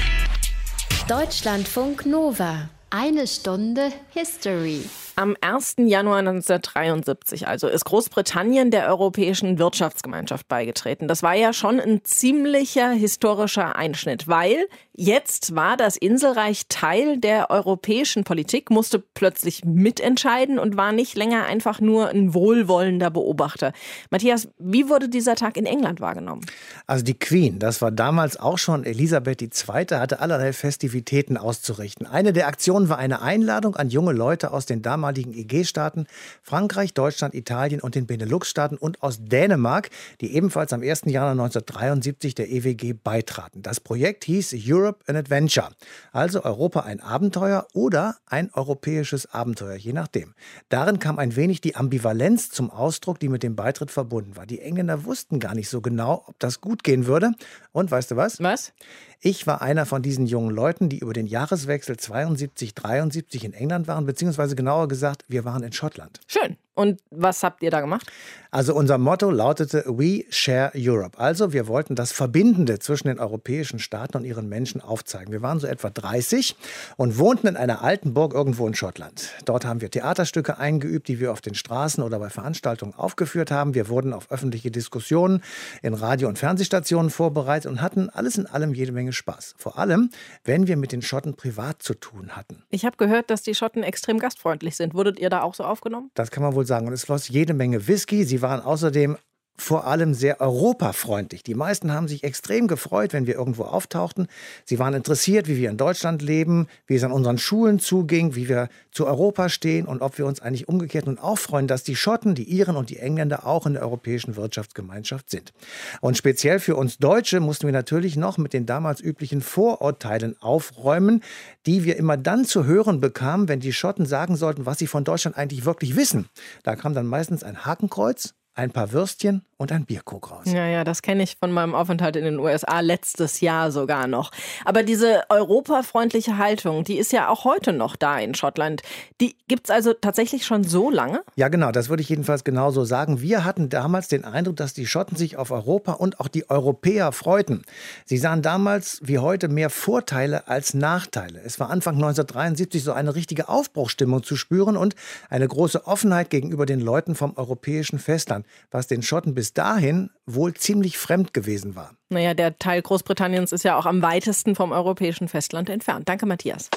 Deutschlandfunk 1.08 2.06
Nova. 2.06 2.70
Eine 2.92 3.26
Stunde 3.26 3.92
History. 4.12 4.84
Am 5.20 5.36
1. 5.42 5.76
Januar 5.80 6.20
1973 6.20 7.46
also 7.46 7.68
ist 7.68 7.84
Großbritannien 7.84 8.72
der 8.72 8.88
Europäischen 8.88 9.60
Wirtschaftsgemeinschaft 9.60 10.48
beigetreten. 10.48 11.10
Das 11.10 11.24
war 11.24 11.34
ja 11.34 11.52
schon 11.52 11.82
ein 11.82 12.06
ziemlicher 12.06 12.92
historischer 12.92 13.76
Einschnitt, 13.76 14.30
weil 14.30 14.56
jetzt 14.94 15.56
war 15.56 15.76
das 15.76 15.98
Inselreich 15.98 16.68
Teil 16.70 17.18
der 17.18 17.50
europäischen 17.50 18.24
Politik, 18.24 18.70
musste 18.70 18.98
plötzlich 19.00 19.66
mitentscheiden 19.66 20.58
und 20.58 20.78
war 20.78 20.94
nicht 20.94 21.18
länger 21.18 21.44
einfach 21.44 21.82
nur 21.82 22.08
ein 22.08 22.34
wohlwollender 22.34 23.12
Beobachter. 23.12 23.74
Matthias, 24.12 24.48
wie 24.58 24.88
wurde 24.88 25.10
dieser 25.10 25.36
Tag 25.36 25.58
in 25.58 25.66
England 25.66 26.00
wahrgenommen? 26.00 26.46
Also 26.88 27.04
die 27.04 27.20
Queen, 27.20 27.60
das 27.60 27.82
war 27.82 27.92
damals 27.92 28.40
auch 28.40 28.58
schon 28.58 28.86
Elisabeth 28.86 29.42
II., 29.42 29.98
hatte 29.98 30.22
allerlei 30.22 30.54
Festivitäten 30.54 31.36
auszurichten. 31.36 32.08
Eine 32.08 32.32
der 32.32 32.48
Aktionen 32.48 32.88
war 32.88 33.00
eine 33.00 33.22
Einladung 33.22 33.76
an 33.76 33.90
junge 33.90 34.14
Leute 34.14 34.54
aus 34.54 34.66
den 34.66 34.82
damaligen 34.82 35.09
ehemaligen 35.10 35.34
EG-Staaten, 35.34 36.08
Frankreich, 36.44 36.94
Deutschland, 36.94 37.34
Italien 37.34 37.82
und 37.82 37.96
den 37.96 38.06
Benelux-Staaten 38.06 38.78
und 38.78 39.02
aus 39.02 39.20
Dänemark, 39.22 39.90
die 40.22 40.36
ebenfalls 40.36 40.74
am 40.74 40.82
1. 40.82 41.04
Januar 41.06 41.32
1973 41.32 42.36
der 42.36 42.50
EWG 42.50 42.94
beitraten. 42.94 43.62
Das 43.62 43.80
Projekt 43.80 44.26
hieß 44.26 44.56
Europe 44.66 45.00
an 45.08 45.16
Adventure, 45.16 45.70
also 46.12 46.44
Europa 46.44 46.82
ein 46.82 47.00
Abenteuer 47.00 47.68
oder 47.74 48.18
ein 48.28 48.52
europäisches 48.54 49.34
Abenteuer, 49.34 49.76
je 49.76 49.94
nachdem. 49.94 50.34
Darin 50.70 51.00
kam 51.00 51.20
ein 51.20 51.36
wenig 51.36 51.62
die 51.62 51.76
Ambivalenz 51.76 52.50
zum 52.50 52.70
Ausdruck, 52.70 53.20
die 53.20 53.30
mit 53.30 53.44
dem 53.44 53.56
Beitritt 53.56 53.92
verbunden 53.92 54.36
war. 54.36 54.46
Die 54.46 54.62
Engländer 54.62 55.06
wussten 55.06 55.40
gar 55.40 55.56
nicht 55.56 55.70
so 55.70 55.82
genau, 55.82 56.24
ob 56.28 56.40
das 56.40 56.62
gut 56.62 56.84
gehen 56.84 57.08
würde. 57.08 57.32
Und 57.72 57.92
weißt 57.92 58.12
du 58.12 58.16
was? 58.16 58.42
Was? 58.42 58.74
Ich 59.22 59.48
war 59.48 59.62
einer 59.62 59.86
von 59.86 60.02
diesen 60.02 60.28
jungen 60.28 60.50
Leuten, 60.50 60.88
die 60.88 61.00
über 61.00 61.12
den 61.12 61.28
Jahreswechsel 61.28 61.98
72, 61.98 62.74
73 62.74 63.44
in 63.44 63.54
England 63.54 63.90
waren, 63.90 64.06
beziehungsweise 64.06 64.56
genauer 64.56 64.88
gesagt, 64.88 65.26
wir 65.28 65.44
waren 65.44 65.62
in 65.62 65.74
Schottland. 65.74 66.22
Schön. 66.26 66.56
Und 66.80 67.02
was 67.12 67.44
habt 67.44 67.62
ihr 67.62 67.72
da 67.72 67.82
gemacht? 67.82 68.10
Also 68.52 68.74
unser 68.74 68.98
Motto 68.98 69.30
lautete 69.30 69.84
We 69.86 70.24
Share 70.30 70.72
Europe. 70.76 71.20
Also 71.20 71.52
wir 71.52 71.68
wollten 71.68 71.94
das 71.94 72.14
Verbindende 72.14 72.80
zwischen 72.80 73.10
den 73.10 73.20
europäischen 73.20 73.80
Staaten 73.80 74.18
und 74.18 74.24
ihren 74.24 74.48
Menschen 74.48 74.82
aufzeigen. 74.82 75.32
Wir 75.34 75.42
waren 75.42 75.60
so 75.60 75.68
etwa 75.68 75.90
30 75.90 76.56
und 76.96 77.20
wohnten 77.20 77.48
in 77.48 77.58
einer 77.58 77.84
alten 77.84 78.14
Burg 78.14 78.34
irgendwo 78.34 78.66
in 78.66 78.74
Schottland. 78.74 79.30
Dort 79.44 79.66
haben 79.66 79.82
wir 79.82 79.92
Theaterstücke 79.92 80.58
eingeübt, 80.58 81.10
die 81.10 81.20
wir 81.20 81.34
auf 81.34 81.42
den 81.42 81.54
Straßen 81.54 82.02
oder 82.02 82.18
bei 82.18 82.30
Veranstaltungen 82.30 82.96
aufgeführt 82.96 83.52
haben. 83.52 83.76
Wir 83.76 83.90
wurden 83.90 84.14
auf 84.14 84.32
öffentliche 84.32 84.72
Diskussionen 84.72 85.44
in 85.84 85.94
Radio- 85.94 86.30
und 86.30 86.40
Fernsehstationen 86.40 87.12
vorbereitet 87.12 87.70
und 87.70 87.82
hatten 87.82 88.10
alles 88.10 88.38
in 88.38 88.48
allem 88.48 88.74
jede 88.74 88.94
Menge 88.94 89.12
Spaß. 89.12 89.56
Vor 89.58 89.78
allem, 89.78 90.12
wenn 90.46 90.66
wir 90.66 90.78
mit 90.78 90.94
den 90.94 91.02
Schotten 91.02 91.36
privat 91.36 91.84
zu 91.84 91.94
tun 91.94 92.38
hatten. 92.38 92.64
Ich 92.70 92.86
habe 92.86 92.96
gehört, 92.96 93.30
dass 93.30 93.44
die 93.44 93.54
Schotten 93.54 93.84
extrem 93.84 94.18
gastfreundlich 94.18 94.78
sind. 94.78 94.94
Wurdet 94.94 95.20
ihr 95.20 95.30
da 95.30 95.42
auch 95.42 95.54
so 95.54 95.66
aufgenommen? 95.66 96.10
Das 96.16 96.32
kann 96.32 96.42
man 96.42 96.56
wohl 96.56 96.69
sagen. 96.70 96.88
Und 96.88 96.94
es 96.94 97.04
floss 97.04 97.28
jede 97.28 97.54
Menge 97.54 97.88
Whisky. 97.88 98.24
Sie 98.24 98.42
waren 98.42 98.62
außerdem 98.62 99.18
vor 99.60 99.86
allem 99.86 100.14
sehr 100.14 100.42
europafreundlich. 100.42 101.44
Die 101.44 101.54
meisten 101.54 101.92
haben 101.92 102.08
sich 102.08 102.24
extrem 102.24 102.68
gefreut, 102.68 103.14
wenn 103.14 103.28
wir 103.28 103.36
irgendwo 103.36 103.64
auftauchten. 103.64 104.28
Sie 104.66 104.80
waren 104.80 104.94
interessiert, 104.94 105.48
wie 105.48 105.58
wir 105.58 105.70
in 105.70 105.78
Deutschland 105.78 106.22
leben, 106.22 106.68
wie 106.88 106.96
es 106.96 107.04
an 107.04 107.12
unseren 107.12 107.38
Schulen 107.38 107.80
zuging, 107.80 108.36
wie 108.36 108.48
wir 108.48 108.70
zu 108.92 109.06
Europa 109.06 109.50
stehen 109.50 109.86
und 109.86 110.02
ob 110.02 110.18
wir 110.18 110.26
uns 110.26 110.42
eigentlich 110.42 110.68
umgekehrt 110.68 111.06
nun 111.06 111.20
auch 111.20 111.38
freuen, 111.38 111.68
dass 111.68 111.84
die 111.84 111.96
Schotten, 111.96 112.36
die 112.36 112.44
Iren 112.44 112.76
und 112.76 112.90
die 112.90 112.98
Engländer 112.98 113.46
auch 113.46 113.66
in 113.66 113.74
der 113.74 113.82
europäischen 113.84 114.36
Wirtschaftsgemeinschaft 114.36 115.30
sind. 115.30 115.54
Und 116.02 116.18
speziell 116.18 116.60
für 116.60 116.76
uns 116.76 116.98
Deutsche 116.98 117.40
mussten 117.40 117.68
wir 117.68 117.74
natürlich 117.74 118.16
noch 118.16 118.38
mit 118.38 118.54
den 118.54 118.66
damals 118.66 119.02
üblichen 119.02 119.42
Vorurteilen 119.42 120.36
aufräumen, 120.42 121.22
die 121.66 121.84
wir 121.84 121.98
immer 121.98 122.18
dann 122.18 122.46
zu 122.46 122.66
hören 122.66 123.00
bekamen, 123.00 123.48
wenn 123.48 123.60
die 123.60 123.74
Schotten 123.74 124.06
sagen 124.06 124.36
sollten, 124.36 124.66
was 124.66 124.80
sie 124.80 124.88
von 124.88 125.04
Deutschland 125.04 125.38
eigentlich 125.38 125.66
wirklich 125.66 125.96
wissen. 125.96 126.30
Da 126.64 126.76
kam 126.76 126.94
dann 126.94 127.06
meistens 127.06 127.44
ein 127.44 127.66
Hakenkreuz 127.66 128.34
ein 128.56 128.72
paar 128.72 128.92
Würstchen 128.92 129.44
und 129.60 129.74
ein 129.74 129.86
Bierkrug 129.86 130.32
raus. 130.32 130.46
Ja, 130.46 130.66
ja, 130.66 130.86
das 130.86 131.02
kenne 131.02 131.22
ich 131.22 131.36
von 131.38 131.52
meinem 131.52 131.76
Aufenthalt 131.76 132.16
in 132.16 132.24
den 132.24 132.40
USA 132.40 132.80
letztes 132.80 133.42
Jahr 133.42 133.72
sogar 133.72 134.08
noch. 134.08 134.32
Aber 134.64 134.84
diese 134.84 135.24
europafreundliche 135.28 136.38
Haltung, 136.38 136.86
die 136.86 136.98
ist 136.98 137.12
ja 137.12 137.28
auch 137.28 137.44
heute 137.44 137.74
noch 137.74 137.98
da 137.98 138.18
in 138.18 138.36
Schottland. 138.36 138.84
Die 139.20 139.36
gibt 139.50 139.66
es 139.66 139.70
also 139.70 139.92
tatsächlich 139.94 140.46
schon 140.46 140.64
so 140.64 140.90
lange? 140.90 141.22
Ja, 141.36 141.50
genau, 141.50 141.74
das 141.74 141.90
würde 141.90 142.02
ich 142.02 142.08
jedenfalls 142.08 142.46
genauso 142.46 142.86
sagen. 142.86 143.20
Wir 143.20 143.44
hatten 143.44 143.68
damals 143.68 144.08
den 144.08 144.24
Eindruck, 144.24 144.56
dass 144.56 144.74
die 144.74 144.88
Schotten 144.88 145.18
sich 145.18 145.36
auf 145.36 145.52
Europa 145.52 145.92
und 145.92 146.22
auch 146.22 146.30
die 146.30 146.50
Europäer 146.50 147.12
freuten. 147.12 147.64
Sie 148.06 148.18
sahen 148.18 148.42
damals 148.42 149.02
wie 149.04 149.20
heute 149.20 149.50
mehr 149.50 149.70
Vorteile 149.70 150.48
als 150.48 150.74
Nachteile. 150.74 151.42
Es 151.44 151.60
war 151.60 151.70
Anfang 151.70 151.96
1973 151.96 152.82
so 152.82 152.94
eine 152.94 153.14
richtige 153.14 153.50
Aufbruchstimmung 153.50 154.24
zu 154.24 154.38
spüren 154.38 154.78
und 154.78 154.96
eine 155.30 155.50
große 155.50 155.86
Offenheit 155.86 156.30
gegenüber 156.30 156.66
den 156.66 156.80
Leuten 156.80 157.14
vom 157.14 157.36
europäischen 157.36 158.00
Festland, 158.00 158.46
was 158.72 158.88
den 158.88 159.02
Schotten 159.02 159.34
bis 159.34 159.49
dahin 159.54 160.10
wohl 160.26 160.54
ziemlich 160.54 160.98
fremd 160.98 161.34
gewesen 161.34 161.76
war. 161.76 161.96
Naja, 162.10 162.34
der 162.34 162.58
Teil 162.58 162.82
Großbritanniens 162.82 163.52
ist 163.52 163.64
ja 163.64 163.78
auch 163.78 163.86
am 163.86 164.02
weitesten 164.02 164.56
vom 164.56 164.72
europäischen 164.72 165.28
Festland 165.28 165.70
entfernt. 165.70 166.08
Danke, 166.10 166.26
Matthias. 166.26 166.70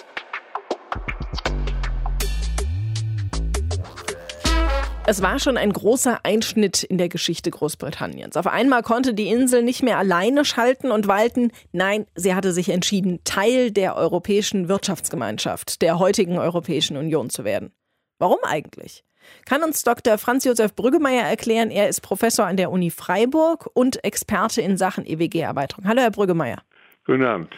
Es 5.04 5.20
war 5.20 5.40
schon 5.40 5.56
ein 5.56 5.72
großer 5.72 6.20
Einschnitt 6.24 6.84
in 6.84 6.96
der 6.96 7.08
Geschichte 7.08 7.50
Großbritanniens. 7.50 8.36
Auf 8.36 8.46
einmal 8.46 8.82
konnte 8.82 9.14
die 9.14 9.26
Insel 9.26 9.64
nicht 9.64 9.82
mehr 9.82 9.98
alleine 9.98 10.44
schalten 10.44 10.92
und 10.92 11.08
walten. 11.08 11.50
Nein, 11.72 12.06
sie 12.14 12.36
hatte 12.36 12.52
sich 12.52 12.68
entschieden, 12.68 13.18
Teil 13.24 13.72
der 13.72 13.96
Europäischen 13.96 14.68
Wirtschaftsgemeinschaft, 14.68 15.82
der 15.82 15.98
heutigen 15.98 16.38
Europäischen 16.38 16.96
Union 16.96 17.30
zu 17.30 17.42
werden. 17.42 17.72
Warum 18.18 18.38
eigentlich? 18.44 19.02
Kann 19.46 19.62
uns 19.62 19.82
Dr. 19.82 20.18
Franz 20.18 20.44
Josef 20.44 20.74
Brüggemeier 20.74 21.24
erklären. 21.24 21.70
Er 21.70 21.88
ist 21.88 22.00
Professor 22.00 22.46
an 22.46 22.56
der 22.56 22.70
Uni 22.70 22.90
Freiburg 22.90 23.68
und 23.74 24.04
Experte 24.04 24.62
in 24.62 24.76
Sachen 24.76 25.06
EWG-Erweiterung. 25.06 25.86
Hallo, 25.86 26.00
Herr 26.00 26.10
Brüggemeier. 26.10 26.58
Guten 27.04 27.24
Abend. 27.24 27.48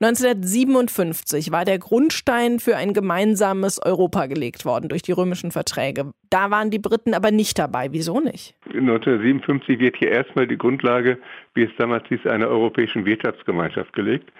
1957 0.00 1.52
war 1.52 1.64
der 1.64 1.78
Grundstein 1.78 2.58
für 2.58 2.76
ein 2.76 2.92
gemeinsames 2.94 3.80
Europa 3.80 4.26
gelegt 4.26 4.64
worden 4.64 4.88
durch 4.88 5.02
die 5.02 5.12
römischen 5.12 5.52
Verträge. 5.52 6.12
Da 6.30 6.50
waren 6.50 6.70
die 6.70 6.80
Briten 6.80 7.14
aber 7.14 7.30
nicht 7.30 7.58
dabei. 7.58 7.92
Wieso 7.92 8.18
nicht? 8.18 8.54
1957 8.66 9.78
wird 9.78 9.96
hier 9.96 10.10
erstmal 10.10 10.48
die 10.48 10.58
Grundlage, 10.58 11.18
wie 11.54 11.62
es 11.62 11.70
damals 11.78 12.06
hieß, 12.08 12.26
einer 12.26 12.48
europäischen 12.48 13.06
Wirtschaftsgemeinschaft 13.06 13.92
gelegt. 13.92 14.32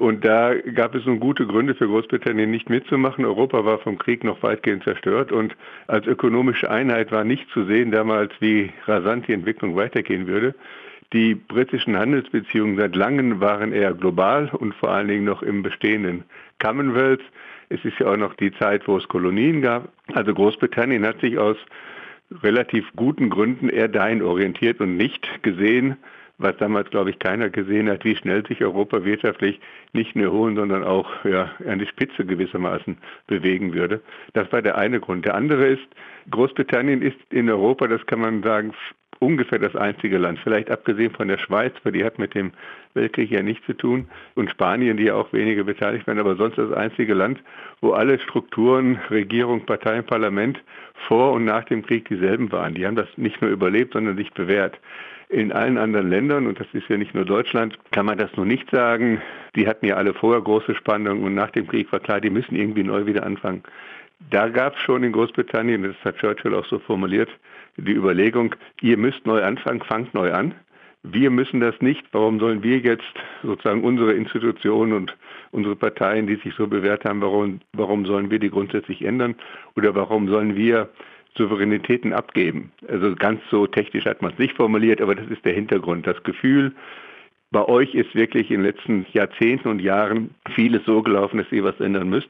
Und 0.00 0.24
da 0.24 0.54
gab 0.54 0.94
es 0.94 1.04
nun 1.04 1.20
gute 1.20 1.46
Gründe 1.46 1.74
für 1.74 1.86
Großbritannien 1.86 2.50
nicht 2.50 2.70
mitzumachen. 2.70 3.26
Europa 3.26 3.66
war 3.66 3.80
vom 3.80 3.98
Krieg 3.98 4.24
noch 4.24 4.42
weitgehend 4.42 4.82
zerstört 4.82 5.30
und 5.30 5.54
als 5.88 6.06
ökonomische 6.06 6.70
Einheit 6.70 7.12
war 7.12 7.22
nicht 7.22 7.50
zu 7.50 7.66
sehen 7.66 7.90
damals, 7.90 8.32
wie 8.40 8.72
rasant 8.86 9.28
die 9.28 9.34
Entwicklung 9.34 9.76
weitergehen 9.76 10.26
würde. 10.26 10.54
Die 11.12 11.34
britischen 11.34 11.98
Handelsbeziehungen 11.98 12.78
seit 12.78 12.96
langem 12.96 13.42
waren 13.42 13.74
eher 13.74 13.92
global 13.92 14.48
und 14.54 14.74
vor 14.74 14.88
allen 14.88 15.08
Dingen 15.08 15.24
noch 15.26 15.42
im 15.42 15.62
bestehenden 15.62 16.24
Commonwealth. 16.58 17.22
Es 17.68 17.84
ist 17.84 17.98
ja 17.98 18.06
auch 18.06 18.16
noch 18.16 18.32
die 18.36 18.52
Zeit, 18.52 18.88
wo 18.88 18.96
es 18.96 19.06
Kolonien 19.06 19.60
gab. 19.60 19.90
Also 20.14 20.32
Großbritannien 20.32 21.04
hat 21.04 21.20
sich 21.20 21.36
aus 21.36 21.58
relativ 22.42 22.86
guten 22.96 23.28
Gründen 23.28 23.68
eher 23.68 23.88
dahin 23.88 24.22
orientiert 24.22 24.80
und 24.80 24.96
nicht 24.96 25.42
gesehen, 25.42 25.98
was 26.40 26.56
damals, 26.56 26.90
glaube 26.90 27.10
ich, 27.10 27.18
keiner 27.18 27.50
gesehen 27.50 27.88
hat, 27.88 28.04
wie 28.04 28.16
schnell 28.16 28.44
sich 28.46 28.62
Europa 28.62 29.04
wirtschaftlich 29.04 29.60
nicht 29.92 30.16
nur 30.16 30.32
holen, 30.32 30.56
sondern 30.56 30.84
auch 30.84 31.24
ja, 31.24 31.50
an 31.66 31.78
die 31.78 31.86
Spitze 31.86 32.24
gewissermaßen 32.24 32.96
bewegen 33.26 33.74
würde. 33.74 34.00
Das 34.32 34.50
war 34.52 34.62
der 34.62 34.78
eine 34.78 35.00
Grund. 35.00 35.26
Der 35.26 35.34
andere 35.34 35.66
ist, 35.66 35.86
Großbritannien 36.30 37.02
ist 37.02 37.18
in 37.30 37.50
Europa, 37.50 37.86
das 37.86 38.04
kann 38.06 38.20
man 38.20 38.42
sagen, 38.42 38.72
ungefähr 39.18 39.58
das 39.58 39.76
einzige 39.76 40.16
Land, 40.16 40.38
vielleicht 40.42 40.70
abgesehen 40.70 41.12
von 41.12 41.28
der 41.28 41.38
Schweiz, 41.38 41.74
weil 41.84 41.92
die 41.92 42.04
hat 42.04 42.18
mit 42.18 42.34
dem 42.34 42.52
Weltkrieg 42.94 43.30
ja 43.30 43.42
nichts 43.42 43.66
zu 43.66 43.74
tun, 43.74 44.08
und 44.34 44.50
Spanien, 44.50 44.96
die 44.96 45.04
ja 45.04 45.14
auch 45.14 45.32
weniger 45.32 45.62
beteiligt 45.62 46.06
werden, 46.06 46.18
aber 46.18 46.36
sonst 46.36 46.56
das 46.56 46.72
einzige 46.72 47.12
Land, 47.12 47.38
wo 47.82 47.92
alle 47.92 48.18
Strukturen, 48.18 48.98
Regierung, 49.10 49.66
Parteien, 49.66 50.04
Parlament 50.04 50.62
vor 51.06 51.32
und 51.32 51.44
nach 51.44 51.64
dem 51.64 51.84
Krieg 51.84 52.08
dieselben 52.08 52.50
waren. 52.50 52.74
Die 52.74 52.86
haben 52.86 52.96
das 52.96 53.08
nicht 53.16 53.42
nur 53.42 53.50
überlebt, 53.50 53.92
sondern 53.92 54.16
sich 54.16 54.32
bewährt. 54.32 54.80
In 55.30 55.52
allen 55.52 55.78
anderen 55.78 56.10
Ländern, 56.10 56.48
und 56.48 56.58
das 56.58 56.66
ist 56.72 56.88
ja 56.88 56.96
nicht 56.96 57.14
nur 57.14 57.24
Deutschland, 57.24 57.78
kann 57.92 58.04
man 58.04 58.18
das 58.18 58.36
nur 58.36 58.46
nicht 58.46 58.68
sagen. 58.70 59.22
Die 59.54 59.68
hatten 59.68 59.86
ja 59.86 59.94
alle 59.94 60.12
vorher 60.12 60.42
große 60.42 60.74
Spannungen 60.74 61.22
und 61.22 61.34
nach 61.34 61.50
dem 61.50 61.68
Krieg 61.68 61.90
war 61.92 62.00
klar, 62.00 62.20
die 62.20 62.30
müssen 62.30 62.56
irgendwie 62.56 62.82
neu 62.82 63.06
wieder 63.06 63.24
anfangen. 63.24 63.62
Da 64.30 64.48
gab 64.48 64.74
es 64.74 64.80
schon 64.80 65.04
in 65.04 65.12
Großbritannien, 65.12 65.84
das 65.84 65.94
hat 66.04 66.18
Churchill 66.18 66.54
auch 66.54 66.66
so 66.66 66.80
formuliert, 66.80 67.30
die 67.76 67.92
Überlegung, 67.92 68.56
ihr 68.80 68.96
müsst 68.96 69.24
neu 69.24 69.42
anfangen, 69.42 69.80
fangt 69.82 70.14
neu 70.14 70.32
an. 70.32 70.52
Wir 71.04 71.30
müssen 71.30 71.60
das 71.60 71.80
nicht. 71.80 72.04
Warum 72.12 72.40
sollen 72.40 72.62
wir 72.62 72.78
jetzt 72.78 73.14
sozusagen 73.42 73.84
unsere 73.84 74.12
Institutionen 74.12 74.92
und 74.92 75.16
unsere 75.52 75.76
Parteien, 75.76 76.26
die 76.26 76.36
sich 76.36 76.54
so 76.56 76.66
bewährt 76.66 77.04
haben, 77.04 77.22
warum, 77.22 77.60
warum 77.72 78.04
sollen 78.04 78.30
wir 78.30 78.38
die 78.38 78.50
grundsätzlich 78.50 79.02
ändern? 79.02 79.36
Oder 79.76 79.94
warum 79.94 80.28
sollen 80.28 80.56
wir 80.56 80.90
Souveränitäten 81.36 82.12
abgeben. 82.12 82.72
Also 82.88 83.14
ganz 83.14 83.40
so 83.50 83.66
technisch 83.66 84.04
hat 84.04 84.22
man 84.22 84.32
es 84.32 84.38
nicht 84.38 84.56
formuliert, 84.56 85.00
aber 85.00 85.14
das 85.14 85.28
ist 85.28 85.44
der 85.44 85.54
Hintergrund. 85.54 86.06
Das 86.06 86.22
Gefühl, 86.22 86.72
bei 87.52 87.64
euch 87.64 87.94
ist 87.94 88.14
wirklich 88.14 88.50
in 88.50 88.62
den 88.62 88.66
letzten 88.66 89.06
Jahrzehnten 89.12 89.68
und 89.68 89.80
Jahren 89.80 90.34
vieles 90.54 90.84
so 90.84 91.02
gelaufen, 91.02 91.38
dass 91.38 91.50
ihr 91.50 91.64
was 91.64 91.80
ändern 91.80 92.08
müsst. 92.08 92.28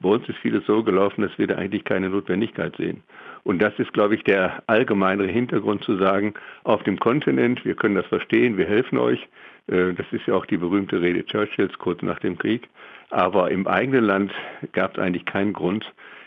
Bei 0.00 0.08
uns 0.08 0.28
ist 0.28 0.38
vieles 0.38 0.64
so 0.66 0.82
gelaufen, 0.82 1.22
dass 1.22 1.38
wir 1.38 1.46
da 1.46 1.56
eigentlich 1.56 1.84
keine 1.84 2.08
Notwendigkeit 2.08 2.74
sehen. 2.76 3.02
Und 3.44 3.60
das 3.60 3.72
ist, 3.78 3.92
glaube 3.92 4.14
ich, 4.14 4.24
der 4.24 4.62
allgemeinere 4.66 5.28
Hintergrund 5.28 5.84
zu 5.84 5.96
sagen, 5.96 6.34
auf 6.64 6.82
dem 6.84 6.98
Kontinent, 6.98 7.64
wir 7.64 7.74
können 7.74 7.94
das 7.94 8.06
verstehen, 8.06 8.56
wir 8.56 8.66
helfen 8.66 8.98
euch. 8.98 9.28
Äh, 9.68 9.92
das 9.94 10.06
ist 10.10 10.26
ja 10.26 10.34
auch 10.34 10.46
die 10.46 10.56
berühmte 10.56 11.00
Rede 11.00 11.24
Churchills 11.24 11.76
kurz 11.78 12.02
nach 12.02 12.18
dem 12.20 12.38
Krieg. 12.38 12.68
Aber 13.10 13.50
im 13.50 13.66
eigenen 13.66 14.04
Land 14.04 14.32
gab 14.72 14.96
es 14.96 15.02
eigentlich 15.02 15.26
keinen 15.26 15.52
Grund, 15.52 15.84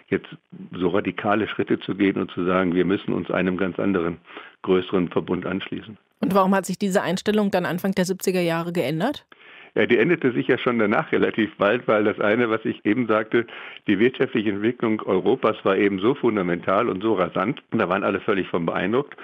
jetzt 0.10 0.28
so 0.74 0.90
radikale 0.90 1.48
Schritte 1.48 1.80
zu 1.80 1.96
gehen 1.96 2.18
und 2.18 2.32
zu 2.32 2.46
sagen, 2.46 2.76
wir 2.76 2.86
müssen 2.86 3.14
uns 3.14 3.32
einem 3.32 3.58
ganz 3.58 3.80
anderen, 3.80 4.18
größeren 4.62 5.10
Verbund 5.10 5.46
anschließen. 5.46 5.98
Und 6.22 6.34
warum 6.34 6.56
hat 6.56 6.66
sich 6.66 6.78
diese 6.78 7.02
Einstellung 7.02 7.52
dann 7.52 7.66
Anfang 7.66 7.92
der 7.94 8.06
70er 8.06 8.42
Jahre 8.42 8.72
geändert? 8.72 9.26
Ja, 9.76 9.86
die 9.86 9.98
endete 9.98 10.32
sich 10.32 10.48
ja 10.48 10.58
schon 10.58 10.80
danach 10.80 11.12
relativ 11.12 11.54
bald, 11.58 11.86
weil 11.88 12.06
das 12.06 12.20
eine, 12.20 12.50
was 12.50 12.64
ich 12.64 12.86
eben 12.86 13.08
sagte, 13.08 13.46
die 13.88 14.00
wirtschaftliche 14.00 14.50
Entwicklung 14.50 15.02
Europas 15.02 15.58
war 15.64 15.76
eben 15.76 16.00
so 16.00 16.16
fundamental 16.16 16.88
und 16.88 17.04
so 17.04 17.14
rasant. 17.14 17.62
Und 17.72 17.80
da 17.80 17.90
waren 17.90 18.04
alle 18.04 18.22
völlig 18.22 18.48
von 18.48 18.66
beeindruckt. 18.66 19.18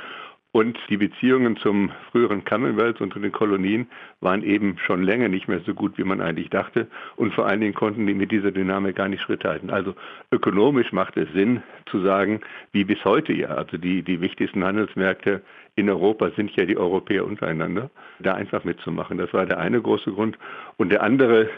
Und 0.54 0.78
die 0.90 0.98
Beziehungen 0.98 1.56
zum 1.56 1.92
früheren 2.12 2.44
Commonwealth 2.44 3.00
und 3.00 3.14
zu 3.14 3.20
den 3.20 3.32
Kolonien 3.32 3.88
waren 4.20 4.44
eben 4.44 4.78
schon 4.86 5.02
länger 5.02 5.30
nicht 5.30 5.48
mehr 5.48 5.62
so 5.66 5.74
gut, 5.74 5.98
wie 5.98 6.04
man 6.04 6.20
eigentlich 6.20 6.50
dachte. 6.50 6.88
Und 7.16 7.34
vor 7.34 7.48
allen 7.48 7.62
Dingen 7.62 7.74
konnten 7.74 8.06
die 8.06 8.14
mit 8.14 8.32
dieser 8.32 8.52
Dynamik 8.52 8.98
gar 8.98 9.08
nicht 9.08 9.22
Schritt 9.22 9.46
halten. 9.46 9.70
Also 9.70 9.96
ökonomisch 10.30 10.92
macht 10.92 11.16
es 11.16 11.32
Sinn 11.32 11.64
zu 11.86 12.02
sagen, 12.02 12.42
wie 12.74 12.84
bis 12.84 13.04
heute 13.06 13.32
ja. 13.32 13.48
Also 13.48 13.78
die, 13.78 14.04
die 14.04 14.20
wichtigsten 14.20 14.66
Handelsmärkte 14.66 15.42
in 15.76 15.90
Europa 15.90 16.32
sind 16.36 16.54
ja 16.58 16.66
die 16.66 16.78
Europäer 16.78 17.26
untereinander, 17.26 17.90
da 18.20 18.34
einfach 18.34 18.66
mitzumachen. 18.66 19.18
Das 19.18 19.34
war 19.34 19.46
der 19.46 19.58
eine 19.58 19.82
große 19.82 20.12
Grund. 20.12 20.38
Und 20.76 20.92
der 20.92 21.02
andere, 21.02 21.50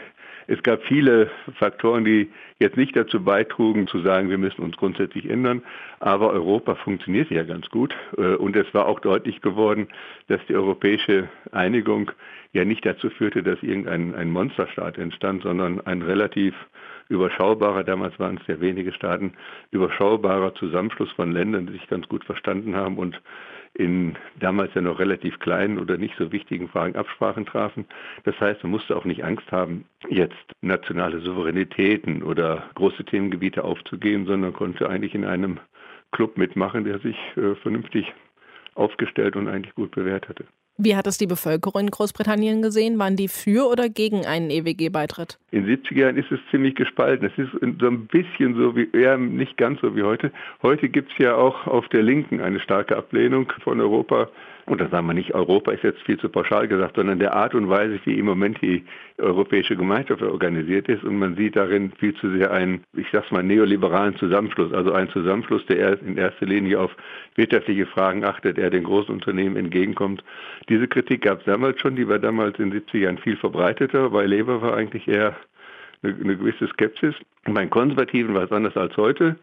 Es 0.46 0.62
gab 0.62 0.82
viele 0.82 1.30
Faktoren, 1.58 2.04
die 2.04 2.30
jetzt 2.58 2.76
nicht 2.76 2.94
dazu 2.96 3.22
beitrugen, 3.22 3.86
zu 3.86 4.00
sagen, 4.00 4.30
wir 4.30 4.38
müssen 4.38 4.62
uns 4.62 4.76
grundsätzlich 4.76 5.28
ändern. 5.28 5.62
Aber 6.00 6.30
Europa 6.30 6.74
funktioniert 6.74 7.30
ja 7.30 7.44
ganz 7.44 7.68
gut. 7.70 7.94
Äh, 8.16 8.34
und 8.34 8.56
es 8.56 8.72
war 8.74 8.86
auch 8.86 9.00
deutlich 9.00 9.40
geworden, 9.40 9.88
dass 10.28 10.40
die 10.48 10.54
europäische 10.54 11.28
Einigung 11.52 12.10
ja 12.52 12.64
nicht 12.64 12.84
dazu 12.86 13.10
führte, 13.10 13.42
dass 13.42 13.62
irgendein 13.62 14.14
ein 14.14 14.30
Monsterstaat 14.30 14.98
entstand, 14.98 15.42
sondern 15.42 15.80
ein 15.80 16.02
relativ 16.02 16.54
überschaubarer, 17.08 17.84
damals 17.84 18.18
waren 18.18 18.38
es 18.38 18.46
sehr 18.46 18.60
wenige 18.60 18.92
Staaten, 18.92 19.34
überschaubarer 19.70 20.54
Zusammenschluss 20.54 21.10
von 21.12 21.32
Ländern, 21.32 21.66
die 21.66 21.74
sich 21.74 21.86
ganz 21.88 22.08
gut 22.08 22.24
verstanden 22.24 22.76
haben 22.76 22.96
und 22.96 23.20
in 23.74 24.16
damals 24.38 24.72
ja 24.74 24.80
noch 24.80 24.98
relativ 24.98 25.38
kleinen 25.40 25.78
oder 25.78 25.96
nicht 25.96 26.14
so 26.16 26.30
wichtigen 26.30 26.68
Fragen 26.68 26.96
Absprachen 26.96 27.44
trafen. 27.44 27.86
Das 28.22 28.38
heißt, 28.40 28.62
man 28.62 28.70
musste 28.70 28.96
auch 28.96 29.04
nicht 29.04 29.24
Angst 29.24 29.50
haben, 29.50 29.84
jetzt 30.08 30.36
nationale 30.60 31.20
Souveränitäten 31.20 32.22
oder 32.22 32.70
große 32.74 33.04
Themengebiete 33.04 33.64
aufzugeben, 33.64 34.26
sondern 34.26 34.52
konnte 34.52 34.88
eigentlich 34.88 35.14
in 35.14 35.24
einem 35.24 35.58
Club 36.12 36.38
mitmachen, 36.38 36.84
der 36.84 37.00
sich 37.00 37.16
äh, 37.36 37.56
vernünftig 37.56 38.12
aufgestellt 38.74 39.34
und 39.34 39.48
eigentlich 39.48 39.74
gut 39.74 39.90
bewährt 39.90 40.28
hatte. 40.28 40.44
Wie 40.76 40.96
hat 40.96 41.06
es 41.06 41.18
die 41.18 41.28
Bevölkerung 41.28 41.82
in 41.82 41.90
Großbritannien 41.90 42.60
gesehen? 42.60 42.98
Waren 42.98 43.14
die 43.14 43.28
für 43.28 43.70
oder 43.70 43.88
gegen 43.88 44.26
einen 44.26 44.50
EWG-Beitritt? 44.50 45.38
In 45.52 45.66
den 45.66 45.78
70er 45.78 45.98
Jahren 45.98 46.16
ist 46.16 46.32
es 46.32 46.40
ziemlich 46.50 46.74
gespalten. 46.74 47.30
Es 47.32 47.38
ist 47.38 47.52
so 47.52 47.86
ein 47.86 48.06
bisschen 48.08 48.56
so 48.56 48.74
wie, 48.74 48.88
ja, 48.92 49.16
nicht 49.16 49.56
ganz 49.56 49.80
so 49.80 49.94
wie 49.94 50.02
heute. 50.02 50.32
Heute 50.62 50.88
gibt 50.88 51.12
es 51.12 51.18
ja 51.18 51.36
auch 51.36 51.68
auf 51.68 51.88
der 51.90 52.02
Linken 52.02 52.40
eine 52.40 52.58
starke 52.58 52.96
Ablehnung 52.96 53.52
von 53.62 53.80
Europa 53.80 54.28
und 54.66 54.80
da 54.80 54.88
sagen 54.88 55.06
wir 55.06 55.12
nicht, 55.12 55.34
Europa 55.34 55.72
ist 55.72 55.84
jetzt 55.84 56.00
viel 56.02 56.18
zu 56.18 56.30
pauschal 56.30 56.66
gesagt, 56.68 56.96
sondern 56.96 57.18
der 57.18 57.34
Art 57.34 57.54
und 57.54 57.68
Weise, 57.68 58.00
wie 58.04 58.18
im 58.18 58.24
Moment 58.24 58.62
die 58.62 58.82
europäische 59.18 59.76
Gemeinschaft 59.76 60.22
organisiert 60.22 60.88
ist. 60.88 61.04
Und 61.04 61.18
man 61.18 61.36
sieht 61.36 61.56
darin 61.56 61.92
viel 61.98 62.14
zu 62.14 62.30
sehr 62.30 62.50
einen, 62.50 62.82
ich 62.94 63.06
sag's 63.12 63.30
mal, 63.30 63.42
neoliberalen 63.42 64.16
Zusammenschluss. 64.16 64.72
Also 64.72 64.92
einen 64.92 65.10
Zusammenschluss, 65.10 65.66
der 65.66 66.00
in 66.00 66.16
erster 66.16 66.46
Linie 66.46 66.80
auf 66.80 66.96
wirtschaftliche 67.34 67.84
Fragen 67.84 68.24
achtet, 68.24 68.56
der 68.56 68.70
den 68.70 68.84
großen 68.84 69.14
Unternehmen 69.14 69.56
entgegenkommt. 69.56 70.24
Diese 70.70 70.88
Kritik 70.88 71.22
gab 71.22 71.40
es 71.40 71.44
damals 71.44 71.78
schon, 71.80 71.96
die 71.96 72.08
war 72.08 72.18
damals 72.18 72.58
in 72.58 72.70
den 72.70 72.80
70er 72.80 72.98
Jahren 72.98 73.18
viel 73.18 73.36
verbreiteter. 73.36 74.08
Bei 74.08 74.24
Labour 74.24 74.62
war 74.62 74.76
eigentlich 74.76 75.06
eher 75.06 75.36
eine, 76.02 76.14
eine 76.14 76.36
gewisse 76.38 76.68
Skepsis. 76.68 77.14
Bei 77.44 77.66
Konservativen 77.66 78.34
war 78.34 78.44
es 78.44 78.52
anders 78.52 78.76
als 78.78 78.96
heute. 78.96 79.36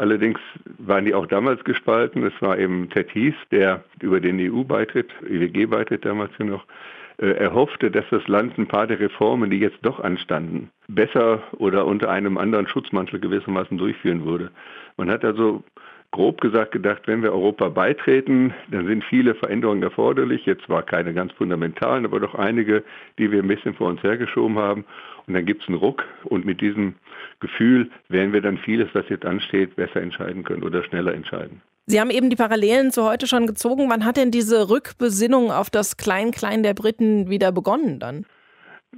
Allerdings 0.00 0.40
waren 0.78 1.04
die 1.04 1.12
auch 1.12 1.26
damals 1.26 1.62
gespalten. 1.62 2.24
Es 2.24 2.32
war 2.40 2.58
eben 2.58 2.88
Heath, 2.94 3.34
der 3.50 3.84
über 4.00 4.18
den 4.18 4.40
EU-Beitritt, 4.40 5.10
EWG-Beitritt 5.28 6.06
damals 6.06 6.30
ja 6.38 6.46
noch, 6.46 6.64
äh, 7.18 7.32
erhoffte, 7.32 7.90
dass 7.90 8.06
das 8.10 8.26
Land 8.26 8.56
ein 8.56 8.66
paar 8.66 8.86
der 8.86 8.98
Reformen, 8.98 9.50
die 9.50 9.58
jetzt 9.58 9.76
doch 9.82 10.00
anstanden, 10.00 10.70
besser 10.88 11.42
oder 11.58 11.84
unter 11.84 12.08
einem 12.08 12.38
anderen 12.38 12.66
Schutzmantel 12.66 13.20
gewissermaßen 13.20 13.76
durchführen 13.76 14.24
würde. 14.24 14.50
Man 14.96 15.10
hat 15.10 15.22
also 15.22 15.62
grob 16.12 16.40
gesagt 16.40 16.72
gedacht, 16.72 17.02
wenn 17.06 17.22
wir 17.22 17.32
Europa 17.32 17.68
beitreten, 17.68 18.52
dann 18.70 18.86
sind 18.86 19.04
viele 19.04 19.34
Veränderungen 19.34 19.82
erforderlich. 19.82 20.44
Jetzt 20.44 20.64
zwar 20.64 20.82
keine 20.82 21.14
ganz 21.14 21.32
fundamentalen, 21.32 22.04
aber 22.04 22.20
doch 22.20 22.34
einige, 22.34 22.82
die 23.18 23.30
wir 23.30 23.42
ein 23.42 23.48
bisschen 23.48 23.74
vor 23.74 23.88
uns 23.88 24.02
hergeschoben 24.02 24.58
haben. 24.58 24.84
Und 25.26 25.34
dann 25.34 25.46
gibt 25.46 25.62
es 25.62 25.68
einen 25.68 25.78
Ruck 25.78 26.04
und 26.24 26.44
mit 26.44 26.60
diesem 26.60 26.94
Gefühl 27.38 27.90
werden 28.08 28.32
wir 28.32 28.40
dann 28.40 28.58
vieles, 28.58 28.88
was 28.92 29.08
jetzt 29.08 29.24
ansteht, 29.24 29.76
besser 29.76 30.00
entscheiden 30.00 30.42
können 30.42 30.64
oder 30.64 30.82
schneller 30.82 31.14
entscheiden. 31.14 31.62
Sie 31.86 32.00
haben 32.00 32.10
eben 32.10 32.30
die 32.30 32.36
Parallelen 32.36 32.90
zu 32.90 33.04
heute 33.04 33.26
schon 33.26 33.46
gezogen. 33.46 33.88
Wann 33.88 34.04
hat 34.04 34.16
denn 34.16 34.30
diese 34.30 34.68
Rückbesinnung 34.68 35.50
auf 35.50 35.70
das 35.70 35.96
Klein-Klein 35.96 36.62
der 36.62 36.74
Briten 36.74 37.30
wieder 37.30 37.52
begonnen 37.52 37.98
dann? 37.98 38.26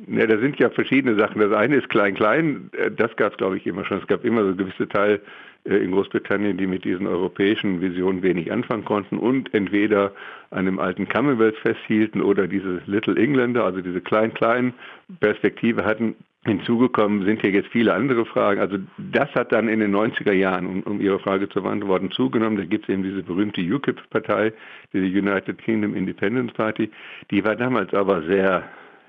Ja, 0.08 0.26
da 0.26 0.38
sind 0.38 0.58
ja 0.58 0.70
verschiedene 0.70 1.18
Sachen. 1.18 1.40
Das 1.40 1.52
eine 1.52 1.76
ist 1.76 1.88
Klein-Klein, 1.90 2.70
das 2.96 3.14
gab 3.16 3.32
es, 3.32 3.38
glaube 3.38 3.58
ich, 3.58 3.66
immer 3.66 3.84
schon. 3.84 3.98
Es 3.98 4.06
gab 4.06 4.24
immer 4.24 4.42
so 4.42 4.56
gewisse 4.56 4.88
Teil 4.88 5.20
äh, 5.64 5.76
in 5.76 5.92
Großbritannien, 5.92 6.56
die 6.56 6.66
mit 6.66 6.84
diesen 6.84 7.06
europäischen 7.06 7.80
Visionen 7.80 8.22
wenig 8.22 8.50
anfangen 8.50 8.84
konnten 8.84 9.18
und 9.18 9.52
entweder 9.52 10.12
an 10.50 10.64
dem 10.64 10.78
alten 10.78 11.08
Commonwealth 11.08 11.56
festhielten 11.58 12.22
oder 12.22 12.48
diese 12.48 12.80
Little 12.86 13.16
Engländer, 13.16 13.64
also 13.64 13.80
diese 13.80 14.00
klein-kleinen 14.00 14.72
Perspektive 15.20 15.84
hatten. 15.84 16.16
Hinzugekommen 16.44 17.24
sind 17.24 17.40
hier 17.42 17.50
jetzt 17.50 17.68
viele 17.68 17.94
andere 17.94 18.26
Fragen. 18.26 18.60
Also 18.60 18.78
das 18.98 19.32
hat 19.36 19.52
dann 19.52 19.68
in 19.68 19.78
den 19.78 19.94
90er 19.94 20.32
Jahren, 20.32 20.66
um, 20.66 20.82
um 20.82 21.00
Ihre 21.00 21.20
Frage 21.20 21.48
zu 21.48 21.62
beantworten, 21.62 22.10
zugenommen. 22.10 22.56
Da 22.56 22.64
gibt 22.64 22.88
es 22.88 22.88
eben 22.88 23.04
diese 23.04 23.22
berühmte 23.22 23.60
UKIP-Partei, 23.60 24.52
diese 24.92 25.06
United 25.06 25.58
Kingdom 25.58 25.94
Independence 25.94 26.52
Party. 26.54 26.90
Die 27.30 27.44
war 27.44 27.54
damals 27.54 27.94
aber 27.94 28.22
sehr 28.22 28.64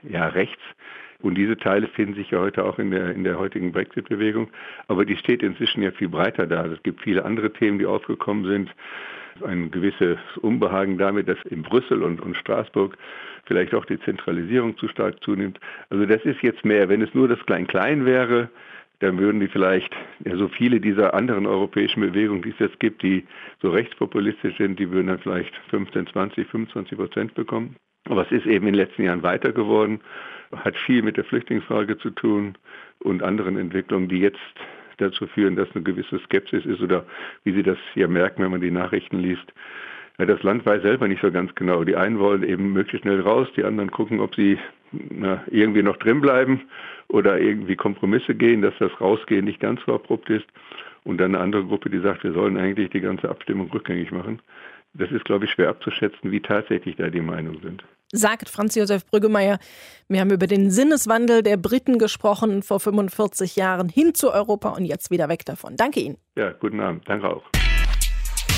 ja, 0.08 0.28
rechts 0.28 0.62
und 1.24 1.36
diese 1.36 1.56
Teile 1.56 1.88
finden 1.88 2.16
sich 2.16 2.32
ja 2.32 2.40
heute 2.40 2.66
auch 2.66 2.78
in 2.80 2.92
der, 2.92 3.16
in 3.16 3.24
der 3.24 3.40
heutigen 3.40 3.72
Brexit-Bewegung. 3.72 4.50
Aber 4.90 5.06
die 5.06 5.16
steht 5.16 5.42
inzwischen 5.42 5.82
ja 5.82 5.92
viel 5.92 6.10
breiter 6.10 6.46
da. 6.46 6.66
Es 6.66 6.84
gibt 6.84 7.02
viele 7.02 7.24
andere 7.24 7.52
Themen, 7.54 7.80
die 7.80 7.86
aufgekommen 7.86 8.46
sind. 8.46 8.76
Ein 9.42 9.72
gewisses 9.72 10.18
Unbehagen 10.42 10.98
damit, 10.98 11.30
dass 11.30 11.38
in 11.50 11.64
Brüssel 11.64 12.04
und, 12.04 12.20
und 12.20 12.36
Straßburg 12.36 12.98
vielleicht 13.46 13.74
auch 13.74 13.86
die 13.86 14.00
Zentralisierung 14.02 14.78
zu 14.78 14.90
stark 14.90 15.24
zunimmt. 15.24 15.62
Also 15.90 16.06
das 16.06 16.24
ist 16.26 16.42
jetzt 16.42 16.66
mehr, 16.66 16.90
wenn 16.90 17.02
es 17.02 17.14
nur 17.14 17.30
das 17.30 17.40
Klein-Klein 17.46 18.06
wäre, 18.06 18.50
dann 19.00 19.18
würden 19.18 19.40
die 19.40 19.48
vielleicht 19.48 19.96
ja, 20.26 20.36
so 20.36 20.50
viele 20.50 20.82
dieser 20.82 21.14
anderen 21.14 21.48
europäischen 21.48 22.02
Bewegungen, 22.02 22.42
die 22.42 22.50
es 22.50 22.60
jetzt 22.60 22.82
gibt, 22.82 23.02
die 23.02 23.26
so 23.62 23.70
rechtspopulistisch 23.70 24.58
sind, 24.58 24.78
die 24.78 24.92
würden 24.92 25.08
dann 25.08 25.20
vielleicht 25.20 25.56
15, 25.70 26.08
20, 26.08 26.48
25 26.48 26.98
Prozent 26.98 27.34
bekommen. 27.34 27.78
Aber 28.10 28.24
es 28.24 28.32
ist 28.32 28.46
eben 28.46 28.68
in 28.68 28.74
den 28.74 28.86
letzten 28.86 29.04
Jahren 29.04 29.24
weiter 29.24 29.52
geworden 29.52 30.02
hat 30.58 30.78
viel 30.78 31.02
mit 31.02 31.18
der 31.18 31.24
Flüchtlingsfrage 31.24 31.98
zu 31.98 32.10
tun 32.12 32.56
und 33.00 33.24
anderen 33.24 33.58
Entwicklungen, 33.58 34.08
die 34.08 34.20
jetzt 34.20 34.40
dazu 34.98 35.26
führen, 35.28 35.56
dass 35.56 35.70
eine 35.74 35.84
gewisse 35.84 36.20
Skepsis 36.20 36.66
ist 36.66 36.82
oder 36.82 37.06
wie 37.44 37.54
Sie 37.54 37.64
das 37.64 37.78
ja 37.96 38.08
merken, 38.08 38.44
wenn 38.44 38.52
man 38.52 38.62
die 38.62 38.72
Nachrichten 38.72 39.20
liest. 39.20 39.54
Das 40.18 40.44
Land 40.44 40.66
weiß 40.66 40.84
selber 40.84 41.08
nicht 41.08 41.22
so 41.22 41.32
ganz 41.32 41.54
genau. 41.56 41.84
Die 41.84 41.96
einen 41.96 42.20
wollen 42.20 42.44
eben 42.44 42.72
möglichst 42.72 43.02
schnell 43.02 43.22
raus, 43.22 43.48
die 43.58 43.64
anderen 43.64 43.90
gucken, 43.90 44.20
ob 44.20 44.36
sie 44.36 44.60
na, 44.92 45.44
irgendwie 45.50 45.82
noch 45.82 45.98
drin 45.98 46.22
bleiben 46.22 46.62
oder 47.08 47.40
irgendwie 47.40 47.76
Kompromisse 47.76 48.36
gehen, 48.36 48.62
dass 48.62 48.76
das 48.78 48.92
Rausgehen 49.02 49.46
nicht 49.46 49.60
ganz 49.60 49.82
so 49.88 49.94
abrupt 49.96 50.30
ist. 50.30 50.46
Und 51.04 51.18
dann 51.18 51.34
eine 51.34 51.44
andere 51.44 51.66
Gruppe, 51.66 51.90
die 51.90 52.00
sagt, 52.00 52.24
wir 52.24 52.32
sollen 52.32 52.58
eigentlich 52.58 52.92
die 52.92 53.02
ganze 53.02 53.28
Abstimmung 53.28 53.72
rückgängig 53.72 54.12
machen. 54.12 54.40
Das 54.94 55.12
ist, 55.12 55.26
glaube 55.26 55.46
ich, 55.46 55.52
schwer 55.52 55.70
abzuschätzen, 55.70 56.32
wie 56.32 56.42
tatsächlich 56.42 56.96
da 56.96 57.10
die 57.10 57.22
Meinungen 57.22 57.62
sind 57.62 57.84
sagt 58.14 58.48
Franz 58.48 58.76
Josef 58.76 59.06
Brüggemeier. 59.06 59.58
Wir 60.08 60.22
haben 60.22 60.32
über 60.32 60.48
den 60.48 60.72
Sinneswandel 60.72 61.44
der 61.44 61.58
Briten 61.58 61.98
gesprochen 61.98 62.64
vor 62.64 62.80
45 62.80 63.56
Jahren 63.56 63.90
hin 63.90 64.14
zu 64.14 64.32
Europa 64.32 64.70
und 64.70 64.86
jetzt 64.86 65.12
wieder 65.12 65.28
weg 65.28 65.46
davon. 65.46 65.76
Danke 65.76 66.00
Ihnen. 66.00 66.18
Ja, 66.38 66.52
guten 66.52 66.80
Abend. 66.80 67.08
Danke 67.10 67.28
auch. 67.28 67.44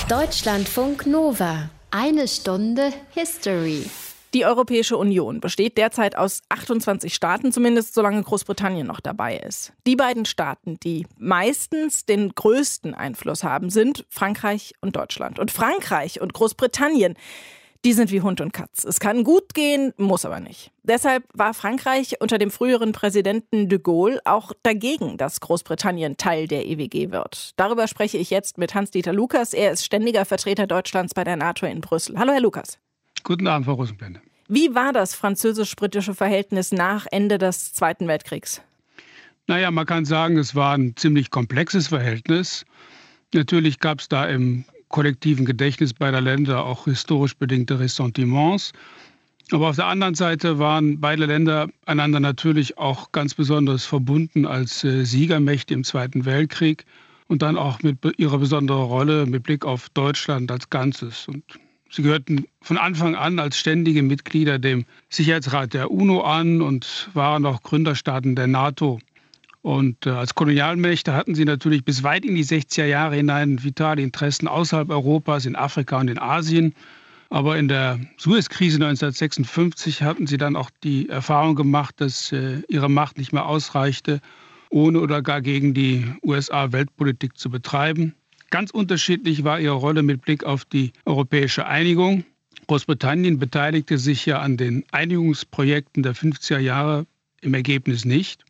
Deutschlandfunk 0.09 1.07
Nova. 1.07 1.69
Eine 1.89 2.27
Stunde 2.27 2.91
History. 3.13 3.85
Die 4.35 4.45
Europäische 4.45 4.97
Union 4.97 5.39
besteht 5.39 5.77
derzeit 5.77 6.17
aus 6.17 6.41
28 6.49 7.15
Staaten, 7.15 7.53
zumindest 7.53 7.93
solange 7.93 8.21
Großbritannien 8.21 8.85
noch 8.85 8.99
dabei 8.99 9.37
ist. 9.37 9.71
Die 9.87 9.95
beiden 9.95 10.25
Staaten, 10.25 10.77
die 10.83 11.07
meistens 11.17 12.05
den 12.05 12.35
größten 12.35 12.93
Einfluss 12.93 13.45
haben, 13.45 13.69
sind 13.69 14.05
Frankreich 14.09 14.73
und 14.81 14.97
Deutschland. 14.97 15.39
Und 15.39 15.51
Frankreich 15.51 16.19
und 16.19 16.33
Großbritannien 16.33 17.15
die 17.85 17.93
sind 17.93 18.11
wie 18.11 18.21
Hund 18.21 18.41
und 18.41 18.51
Katz. 18.51 18.83
Es 18.83 18.99
kann 18.99 19.23
gut 19.23 19.53
gehen, 19.53 19.93
muss 19.97 20.25
aber 20.25 20.39
nicht. 20.39 20.71
Deshalb 20.81 21.23
war 21.33 21.53
Frankreich 21.53 22.19
unter 22.19 22.39
dem 22.39 22.49
früheren 22.49 22.93
Präsidenten 22.93 23.69
de 23.69 23.77
Gaulle 23.77 24.19
auch 24.25 24.53
dagegen, 24.63 25.17
dass 25.17 25.39
Großbritannien 25.39 26.17
Teil 26.17 26.47
der 26.47 26.65
EWG 26.65 27.11
wird. 27.11 27.51
Darüber 27.57 27.87
spreche 27.87 28.17
ich 28.17 28.31
jetzt 28.31 28.57
mit 28.57 28.73
Hans-Dieter 28.73 29.13
Lukas. 29.13 29.53
Er 29.53 29.71
ist 29.71 29.85
ständiger 29.85 30.25
Vertreter 30.25 30.65
Deutschlands 30.65 31.13
bei 31.13 31.23
der 31.23 31.37
NATO 31.37 31.67
in 31.67 31.79
Brüssel. 31.79 32.17
Hallo, 32.17 32.33
Herr 32.33 32.41
Lukas. 32.41 32.79
Guten 33.25 33.47
Abend, 33.47 33.65
Frau 33.65 33.73
Rosenblende. 33.73 34.21
Wie 34.47 34.75
war 34.75 34.93
das 34.93 35.15
französisch-britische 35.15 36.13
Verhältnis 36.13 36.71
nach 36.71 37.07
Ende 37.11 37.39
des 37.39 37.73
Zweiten 37.73 38.07
Weltkriegs? 38.07 38.61
Naja, 39.47 39.71
man 39.71 39.87
kann 39.87 40.05
sagen, 40.05 40.37
es 40.37 40.53
war 40.53 40.77
ein 40.77 40.95
ziemlich 40.95 41.31
komplexes 41.31 41.87
Verhältnis. 41.87 42.65
Natürlich 43.33 43.79
gab 43.79 43.99
es 43.99 44.09
da 44.09 44.25
im 44.25 44.63
kollektiven 44.89 45.43
Gedächtnis 45.45 45.91
beider 45.91 46.21
Länder 46.21 46.63
auch 46.63 46.85
historisch 46.85 47.35
bedingte 47.35 47.79
Ressentiments. 47.79 48.73
Aber 49.51 49.69
auf 49.69 49.75
der 49.75 49.87
anderen 49.87 50.13
Seite 50.13 50.59
waren 50.59 50.99
beide 50.99 51.25
Länder 51.25 51.67
einander 51.87 52.19
natürlich 52.19 52.77
auch 52.77 53.11
ganz 53.11 53.33
besonders 53.33 53.85
verbunden 53.85 54.45
als 54.45 54.83
äh, 54.83 55.03
Siegermächte 55.03 55.73
im 55.73 55.83
Zweiten 55.83 56.25
Weltkrieg 56.25 56.85
und 57.27 57.41
dann 57.41 57.57
auch 57.57 57.81
mit 57.81 57.97
ihrer 58.17 58.37
besonderen 58.37 58.83
Rolle 58.83 59.25
mit 59.25 59.41
Blick 59.41 59.65
auf 59.65 59.89
Deutschland 59.89 60.51
als 60.51 60.69
Ganzes. 60.69 61.27
Und 61.27 61.43
sie 61.89 62.01
gehörten 62.01 62.45
von 62.61 62.77
Anfang 62.77 63.15
an 63.15 63.39
als 63.39 63.57
ständige 63.57 64.03
Mitglieder 64.03 64.59
dem 64.59 64.85
Sicherheitsrat 65.09 65.73
der 65.73 65.91
UNO 65.91 66.21
an 66.21 66.61
und 66.61 67.09
waren 67.13 67.45
auch 67.45 67.63
Gründerstaaten 67.63 68.35
der 68.35 68.47
NATO. 68.47 68.99
Und 69.61 70.05
äh, 70.05 70.11
als 70.11 70.35
Kolonialmächte 70.35 71.13
hatten 71.13 71.33
sie 71.33 71.45
natürlich 71.45 71.83
bis 71.83 72.03
weit 72.03 72.23
in 72.23 72.35
die 72.35 72.45
60er 72.45 72.85
Jahre 72.85 73.15
hinein 73.15 73.63
vitale 73.63 74.03
Interessen 74.03 74.47
außerhalb 74.47 74.89
Europas, 74.91 75.47
in 75.47 75.55
Afrika 75.55 75.99
und 75.99 76.07
in 76.07 76.19
Asien. 76.19 76.75
Aber 77.31 77.57
in 77.57 77.67
der 77.67 77.99
Suez-Krise 78.17 78.75
1956 78.75 80.03
hatten 80.03 80.27
sie 80.27 80.37
dann 80.37 80.55
auch 80.55 80.69
die 80.83 81.09
Erfahrung 81.09 81.55
gemacht, 81.55 81.95
dass 81.97 82.31
äh, 82.31 82.61
ihre 82.67 82.89
Macht 82.89 83.17
nicht 83.17 83.33
mehr 83.33 83.47
ausreichte, 83.47 84.21
ohne 84.69 84.99
oder 84.99 85.23
gar 85.23 85.41
gegen 85.41 85.73
die 85.73 86.05
USA 86.23 86.71
Weltpolitik 86.71 87.37
zu 87.37 87.49
betreiben. 87.49 88.13
Ganz 88.49 88.71
unterschiedlich 88.71 89.43
war 89.43 89.59
ihre 89.59 89.75
Rolle 89.75 90.03
mit 90.03 90.21
Blick 90.21 90.43
auf 90.43 90.65
die 90.65 90.91
europäische 91.05 91.65
Einigung. 91.65 92.23
Großbritannien 92.67 93.37
beteiligte 93.39 93.97
sich 93.97 94.25
ja 94.25 94.39
an 94.39 94.57
den 94.57 94.85
Einigungsprojekten 94.91 96.03
der 96.03 96.15
50er 96.15 96.59
Jahre 96.59 97.05
im 97.41 97.53
Ergebnis 97.53 98.05
nicht, 98.05 98.43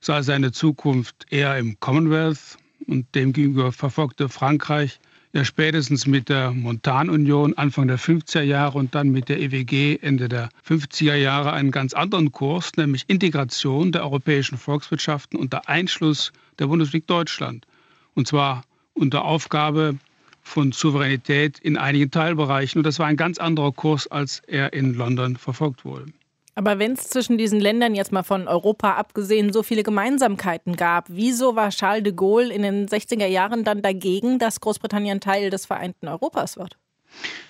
sah 0.00 0.22
seine 0.22 0.52
Zukunft 0.52 1.26
eher 1.30 1.56
im 1.56 1.80
Commonwealth 1.80 2.58
und 2.86 3.14
demgegenüber 3.14 3.72
verfolgte 3.72 4.28
Frankreich 4.28 5.00
ja 5.32 5.44
spätestens 5.44 6.06
mit 6.06 6.28
der 6.28 6.52
Montanunion 6.52 7.54
Anfang 7.54 7.88
der 7.88 7.98
50er 7.98 8.42
Jahre 8.42 8.78
und 8.78 8.94
dann 8.94 9.10
mit 9.10 9.28
der 9.28 9.40
EWG 9.40 9.98
Ende 10.00 10.28
der 10.28 10.48
50er 10.66 11.14
Jahre 11.14 11.52
einen 11.52 11.70
ganz 11.70 11.92
anderen 11.92 12.32
Kurs, 12.32 12.72
nämlich 12.76 13.04
Integration 13.08 13.92
der 13.92 14.04
europäischen 14.04 14.58
Volkswirtschaften 14.58 15.38
unter 15.38 15.68
Einschluss 15.68 16.32
der 16.58 16.66
Bundesrepublik 16.66 17.06
Deutschland. 17.06 17.66
Und 18.14 18.26
zwar 18.26 18.64
unter 18.98 19.24
Aufgabe 19.24 19.96
von 20.42 20.72
Souveränität 20.72 21.58
in 21.58 21.76
einigen 21.76 22.10
Teilbereichen. 22.10 22.78
Und 22.78 22.84
das 22.84 22.98
war 22.98 23.06
ein 23.06 23.16
ganz 23.16 23.38
anderer 23.38 23.72
Kurs, 23.72 24.06
als 24.06 24.42
er 24.46 24.72
in 24.72 24.94
London 24.94 25.36
verfolgt 25.36 25.84
wurde. 25.84 26.06
Aber 26.54 26.80
wenn 26.80 26.92
es 26.92 27.08
zwischen 27.08 27.38
diesen 27.38 27.60
Ländern 27.60 27.94
jetzt 27.94 28.10
mal 28.10 28.24
von 28.24 28.48
Europa 28.48 28.94
abgesehen 28.94 29.52
so 29.52 29.62
viele 29.62 29.84
Gemeinsamkeiten 29.84 30.74
gab, 30.74 31.04
wieso 31.08 31.54
war 31.54 31.68
Charles 31.70 32.02
de 32.02 32.12
Gaulle 32.12 32.52
in 32.52 32.62
den 32.62 32.88
60er 32.88 33.26
Jahren 33.26 33.62
dann 33.62 33.80
dagegen, 33.80 34.40
dass 34.40 34.60
Großbritannien 34.60 35.20
Teil 35.20 35.50
des 35.50 35.66
vereinten 35.66 36.08
Europas 36.08 36.56
wird? 36.56 36.76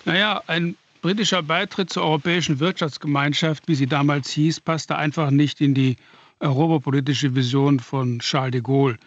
Naja, 0.05 0.43
ein 0.45 0.75
britischer 1.01 1.41
Beitritt 1.41 1.89
zur 1.89 2.03
Europäischen 2.03 2.59
Wirtschaftsgemeinschaft, 2.59 3.67
wie 3.67 3.73
sie 3.73 3.87
damals 3.87 4.29
hieß, 4.29 4.59
passte 4.59 4.95
einfach 4.95 5.31
nicht 5.31 5.59
in 5.59 5.73
die 5.73 5.95
europapolitische 6.39 7.33
Vision 7.33 7.79
von 7.79 8.19
Charles 8.19 8.51
de 8.51 8.61
Gaulle. 8.61 8.97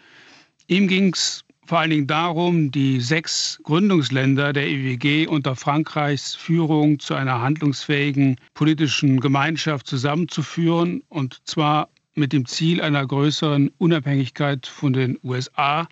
Ihm 0.67 0.89
ging 0.89 1.13
es 1.13 1.45
vor 1.65 1.79
allen 1.79 1.91
Dingen 1.91 2.07
darum, 2.07 2.71
die 2.71 2.99
sechs 2.99 3.59
Gründungsländer 3.63 4.53
der 4.53 4.67
EWG 4.67 5.27
unter 5.27 5.55
Frankreichs 5.55 6.35
Führung 6.35 6.99
zu 6.99 7.13
einer 7.13 7.41
handlungsfähigen 7.41 8.37
politischen 8.53 9.19
Gemeinschaft 9.19 9.87
zusammenzuführen, 9.87 11.03
und 11.09 11.41
zwar 11.45 11.89
mit 12.15 12.33
dem 12.33 12.45
Ziel 12.45 12.81
einer 12.81 13.05
größeren 13.05 13.71
Unabhängigkeit 13.77 14.67
von 14.67 14.93
den 14.93 15.17
USA, 15.23 15.87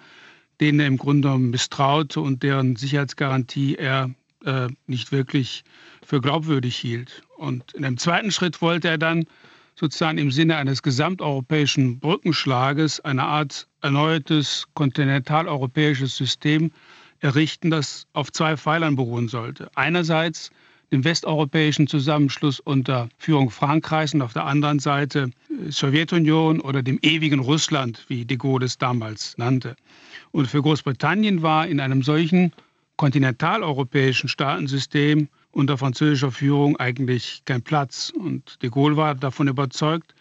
denen 0.59 0.79
er 0.79 0.87
im 0.87 0.97
Grunde 0.97 1.27
genommen 1.27 1.49
misstraute 1.49 2.19
und 2.19 2.43
deren 2.43 2.75
Sicherheitsgarantie 2.75 3.75
er 3.75 4.11
äh, 4.45 4.67
nicht 4.87 5.11
wirklich 5.11 5.63
für 6.05 6.21
glaubwürdig 6.21 6.75
hielt. 6.75 7.23
Und 7.37 7.73
in 7.73 7.85
einem 7.85 7.97
zweiten 7.97 8.31
Schritt 8.31 8.61
wollte 8.61 8.89
er 8.89 8.97
dann 8.97 9.25
sozusagen 9.75 10.17
im 10.17 10.31
Sinne 10.31 10.57
eines 10.57 10.83
gesamteuropäischen 10.83 11.99
Brückenschlages 11.99 12.99
eine 12.99 13.23
Art 13.23 13.67
erneutes 13.81 14.65
kontinentaleuropäisches 14.73 16.15
System 16.15 16.71
errichten, 17.19 17.69
das 17.71 18.07
auf 18.13 18.31
zwei 18.31 18.57
Pfeilern 18.57 18.95
beruhen 18.95 19.27
sollte. 19.27 19.69
Einerseits 19.75 20.51
den 20.91 21.03
westeuropäischen 21.05 21.87
Zusammenschluss 21.87 22.59
unter 22.59 23.07
Führung 23.17 23.49
Frankreichs 23.49 24.13
und 24.13 24.21
auf 24.21 24.33
der 24.33 24.45
anderen 24.45 24.79
Seite 24.79 25.31
äh, 25.49 25.71
Sowjetunion 25.71 26.59
oder 26.59 26.83
dem 26.83 26.99
ewigen 27.01 27.39
Russland, 27.39 28.03
wie 28.09 28.25
de 28.25 28.37
Gaulle 28.37 28.65
es 28.65 28.77
damals 28.77 29.37
nannte. 29.37 29.75
Und 30.31 30.47
für 30.47 30.61
Großbritannien 30.61 31.41
war 31.41 31.67
in 31.67 31.79
einem 31.79 32.03
solchen 32.03 32.51
kontinentaleuropäischen 32.97 34.27
Staatensystem 34.27 35.29
unter 35.51 35.77
französischer 35.77 36.31
Führung 36.31 36.77
eigentlich 36.77 37.41
kein 37.45 37.61
Platz. 37.61 38.11
Und 38.15 38.61
de 38.61 38.69
Gaulle 38.69 38.97
war 38.97 39.15
davon 39.15 39.47
überzeugt, 39.47 40.13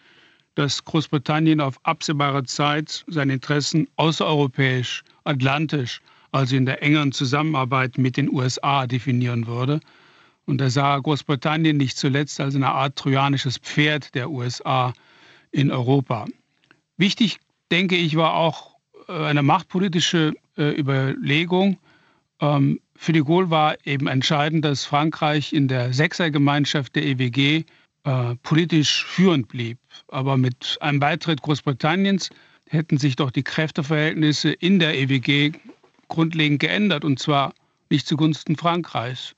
dass 0.55 0.83
Großbritannien 0.83 1.61
auf 1.61 1.79
absehbare 1.83 2.43
Zeit 2.43 3.05
seine 3.07 3.33
Interessen 3.33 3.87
außereuropäisch, 3.95 5.03
atlantisch, 5.23 6.01
also 6.31 6.55
in 6.55 6.65
der 6.65 6.81
engeren 6.83 7.11
Zusammenarbeit 7.11 7.97
mit 7.97 8.17
den 8.17 8.29
USA 8.29 8.87
definieren 8.87 9.47
würde. 9.47 9.79
Und 10.45 10.59
er 10.59 10.69
sah 10.69 10.97
Großbritannien 10.97 11.77
nicht 11.77 11.97
zuletzt 11.97 12.39
als 12.39 12.55
eine 12.55 12.69
Art 12.69 12.95
trojanisches 12.95 13.57
Pferd 13.57 14.15
der 14.15 14.29
USA 14.29 14.93
in 15.51 15.71
Europa. 15.71 16.25
Wichtig, 16.97 17.39
denke 17.71 17.95
ich, 17.95 18.15
war 18.15 18.33
auch 18.33 18.75
äh, 19.07 19.13
eine 19.13 19.43
machtpolitische 19.43 20.33
äh, 20.57 20.77
Überlegung. 20.77 21.77
Ähm, 22.39 22.79
für 22.95 23.13
de 23.13 23.23
Gaulle 23.23 23.49
war 23.49 23.75
eben 23.85 24.07
entscheidend, 24.07 24.65
dass 24.65 24.85
Frankreich 24.85 25.53
in 25.53 25.67
der 25.67 25.93
Sechsergemeinschaft 25.93 26.95
der 26.95 27.05
EWG 27.05 27.65
äh, 28.03 28.35
politisch 28.43 29.05
führend 29.05 29.47
blieb. 29.47 29.77
Aber 30.07 30.37
mit 30.37 30.77
einem 30.81 30.99
Beitritt 30.99 31.41
Großbritanniens 31.41 32.29
hätten 32.69 32.97
sich 32.97 33.15
doch 33.15 33.31
die 33.31 33.43
Kräfteverhältnisse 33.43 34.51
in 34.51 34.79
der 34.79 34.97
EWG 34.97 35.51
grundlegend 36.07 36.59
geändert, 36.59 37.05
und 37.05 37.19
zwar 37.19 37.53
nicht 37.89 38.07
zugunsten 38.07 38.55
Frankreichs. 38.55 39.35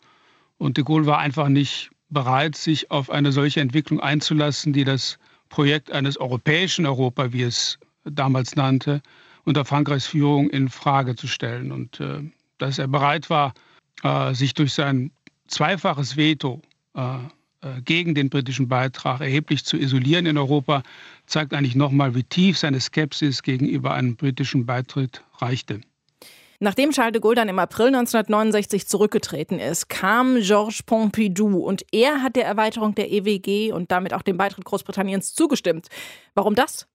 Und 0.57 0.77
de 0.77 0.83
Gaulle 0.83 1.07
war 1.07 1.19
einfach 1.19 1.49
nicht 1.49 1.89
bereit, 2.09 2.55
sich 2.55 2.91
auf 2.91 3.09
eine 3.09 3.31
solche 3.31 3.59
Entwicklung 3.59 3.99
einzulassen, 3.99 4.71
die 4.71 4.83
das 4.83 5.17
Projekt 5.49 5.91
eines 5.91 6.17
europäischen 6.17 6.85
Europa, 6.85 7.33
wie 7.33 7.43
es 7.43 7.79
damals 8.05 8.55
nannte, 8.55 9.01
unter 9.45 9.65
Frankreichs 9.65 10.07
Führung 10.07 10.49
in 10.49 10.69
Frage 10.69 11.15
zu 11.15 11.27
stellen. 11.27 11.71
Und 11.71 11.99
äh, 11.99 12.21
dass 12.59 12.79
er 12.79 12.87
bereit 12.87 13.29
war, 13.29 13.53
äh, 14.03 14.33
sich 14.33 14.53
durch 14.53 14.73
sein 14.73 15.11
zweifaches 15.47 16.15
Veto 16.15 16.61
äh, 16.95 17.17
gegen 17.85 18.15
den 18.15 18.29
britischen 18.29 18.67
Beitrag 18.67 19.21
erheblich 19.21 19.65
zu 19.65 19.77
isolieren 19.77 20.25
in 20.25 20.37
Europa, 20.37 20.83
zeigt 21.25 21.53
eigentlich 21.53 21.75
nochmal, 21.75 22.15
wie 22.15 22.23
tief 22.23 22.57
seine 22.57 22.79
Skepsis 22.79 23.43
gegenüber 23.43 23.93
einem 23.93 24.15
britischen 24.15 24.65
Beitritt 24.65 25.23
reichte. 25.37 25.81
Nachdem 26.59 26.91
Charles 26.91 27.11
de 27.11 27.21
Gaulle 27.21 27.35
dann 27.35 27.49
im 27.49 27.59
April 27.59 27.87
1969 27.87 28.87
zurückgetreten 28.87 29.59
ist, 29.59 29.89
kam 29.89 30.39
Georges 30.39 30.81
Pompidou 30.81 31.57
und 31.57 31.85
er 31.91 32.21
hat 32.21 32.37
der 32.37 32.45
Erweiterung 32.45 32.95
der 32.95 33.11
EWG 33.11 33.73
und 33.73 33.91
damit 33.91 34.13
auch 34.13 34.21
dem 34.21 34.37
Beitritt 34.37 34.63
Großbritanniens 34.63 35.33
zugestimmt. 35.33 35.89
Warum 36.35 36.55
das? 36.55 36.87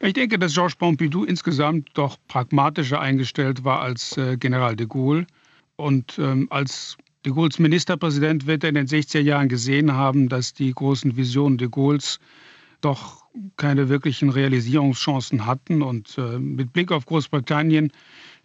Ich 0.00 0.12
denke, 0.12 0.38
dass 0.40 0.54
Georges 0.54 0.74
Pompidou 0.74 1.24
insgesamt 1.24 1.90
doch 1.94 2.16
pragmatischer 2.26 3.00
eingestellt 3.00 3.62
war 3.62 3.80
als 3.80 4.16
äh, 4.16 4.36
General 4.36 4.74
de 4.74 4.86
Gaulle. 4.88 5.26
Und 5.76 6.18
ähm, 6.18 6.48
als 6.50 6.96
de 7.28 7.34
Gaulles 7.34 7.58
Ministerpräsident 7.58 8.46
wird 8.46 8.64
in 8.64 8.74
den 8.74 8.86
60er 8.86 9.20
Jahren 9.20 9.50
gesehen 9.50 9.92
haben, 9.92 10.30
dass 10.30 10.54
die 10.54 10.72
großen 10.72 11.18
Visionen 11.18 11.58
de 11.58 11.68
Gaulles 11.68 12.20
doch 12.80 13.22
keine 13.58 13.90
wirklichen 13.90 14.30
Realisierungschancen 14.30 15.44
hatten. 15.44 15.82
Und 15.82 16.16
äh, 16.16 16.38
mit 16.38 16.72
Blick 16.72 16.90
auf 16.90 17.04
Großbritannien 17.04 17.92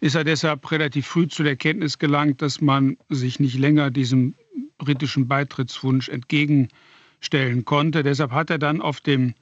ist 0.00 0.16
er 0.16 0.24
deshalb 0.24 0.70
relativ 0.70 1.06
früh 1.06 1.26
zu 1.26 1.42
der 1.42 1.56
Kenntnis 1.56 1.98
gelangt, 1.98 2.42
dass 2.42 2.60
man 2.60 2.98
sich 3.08 3.40
nicht 3.40 3.56
länger 3.56 3.90
diesem 3.90 4.34
britischen 4.76 5.28
Beitrittswunsch 5.28 6.10
entgegenstellen 6.10 7.64
konnte. 7.64 8.02
Deshalb 8.02 8.32
hat 8.32 8.50
er 8.50 8.58
dann 8.58 8.82
auf 8.82 9.00
dem 9.00 9.32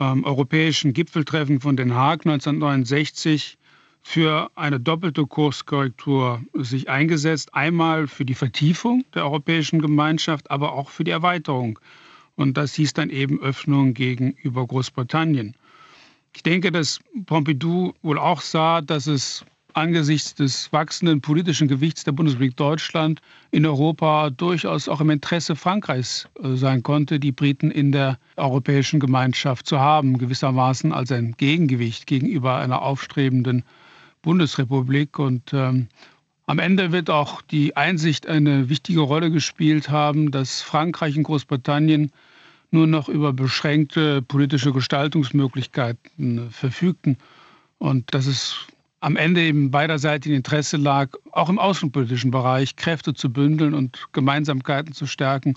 ähm, 0.00 0.24
europäischen 0.24 0.94
Gipfeltreffen 0.94 1.60
von 1.60 1.76
Den 1.76 1.94
Haag 1.94 2.24
1969 2.24 3.57
für 4.02 4.50
eine 4.54 4.80
doppelte 4.80 5.26
Kurskorrektur 5.26 6.42
sich 6.54 6.88
eingesetzt. 6.88 7.54
Einmal 7.54 8.06
für 8.06 8.24
die 8.24 8.34
Vertiefung 8.34 9.04
der 9.14 9.24
Europäischen 9.24 9.80
Gemeinschaft, 9.80 10.50
aber 10.50 10.72
auch 10.72 10.88
für 10.88 11.04
die 11.04 11.10
Erweiterung. 11.10 11.78
Und 12.36 12.56
das 12.56 12.74
hieß 12.74 12.94
dann 12.94 13.10
eben 13.10 13.40
Öffnung 13.40 13.94
gegenüber 13.94 14.66
Großbritannien. 14.66 15.56
Ich 16.34 16.42
denke, 16.42 16.70
dass 16.70 17.00
Pompidou 17.26 17.94
wohl 18.02 18.18
auch 18.18 18.40
sah, 18.40 18.80
dass 18.80 19.06
es 19.06 19.44
angesichts 19.74 20.34
des 20.34 20.72
wachsenden 20.72 21.20
politischen 21.20 21.68
Gewichts 21.68 22.04
der 22.04 22.12
Bundesrepublik 22.12 22.56
Deutschland 22.56 23.20
in 23.50 23.64
Europa 23.64 24.30
durchaus 24.30 24.88
auch 24.88 25.00
im 25.00 25.10
Interesse 25.10 25.56
Frankreichs 25.56 26.28
äh, 26.42 26.56
sein 26.56 26.82
konnte, 26.82 27.20
die 27.20 27.32
Briten 27.32 27.70
in 27.70 27.92
der 27.92 28.18
europäischen 28.36 28.98
Gemeinschaft 29.00 29.66
zu 29.66 29.78
haben, 29.78 30.18
gewissermaßen 30.18 30.92
als 30.92 31.12
ein 31.12 31.34
Gegengewicht 31.36 32.06
gegenüber 32.06 32.56
einer 32.56 32.82
aufstrebenden 32.82 33.64
Bundesrepublik. 34.22 35.18
Und 35.18 35.52
ähm, 35.52 35.88
am 36.46 36.58
Ende 36.58 36.92
wird 36.92 37.10
auch 37.10 37.42
die 37.42 37.76
Einsicht 37.76 38.26
eine 38.26 38.68
wichtige 38.68 39.00
Rolle 39.00 39.30
gespielt 39.30 39.90
haben, 39.90 40.30
dass 40.30 40.62
Frankreich 40.62 41.16
und 41.16 41.24
Großbritannien 41.24 42.12
nur 42.70 42.86
noch 42.86 43.08
über 43.08 43.32
beschränkte 43.32 44.22
politische 44.22 44.72
Gestaltungsmöglichkeiten 44.72 46.50
verfügten 46.50 47.16
und 47.78 48.12
dass 48.12 48.26
es 48.26 48.66
am 49.00 49.16
Ende 49.16 49.42
eben 49.42 49.70
beiderseitigen 49.70 50.34
Interesse 50.34 50.76
lag, 50.76 51.10
auch 51.30 51.48
im 51.48 51.58
außenpolitischen 51.58 52.30
Bereich 52.30 52.76
Kräfte 52.76 53.14
zu 53.14 53.32
bündeln 53.32 53.74
und 53.74 54.08
Gemeinsamkeiten 54.12 54.92
zu 54.92 55.06
stärken, 55.06 55.54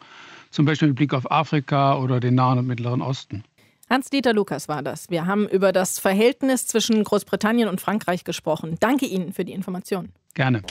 zum 0.51 0.65
Beispiel 0.65 0.89
mit 0.89 0.97
Blick 0.97 1.13
auf 1.13 1.31
Afrika 1.31 1.97
oder 1.97 2.19
den 2.19 2.35
Nahen 2.35 2.59
und 2.59 2.67
Mittleren 2.67 3.01
Osten. 3.01 3.43
Hans-Dieter 3.91 4.31
Lukas 4.31 4.69
war 4.69 4.81
das. 4.81 5.09
Wir 5.09 5.25
haben 5.25 5.49
über 5.49 5.73
das 5.73 5.99
Verhältnis 5.99 6.65
zwischen 6.65 7.03
Großbritannien 7.03 7.67
und 7.67 7.81
Frankreich 7.81 8.23
gesprochen. 8.23 8.77
Danke 8.79 9.05
Ihnen 9.05 9.33
für 9.33 9.43
die 9.43 9.51
Information. 9.51 10.13
Gerne. 10.33 10.61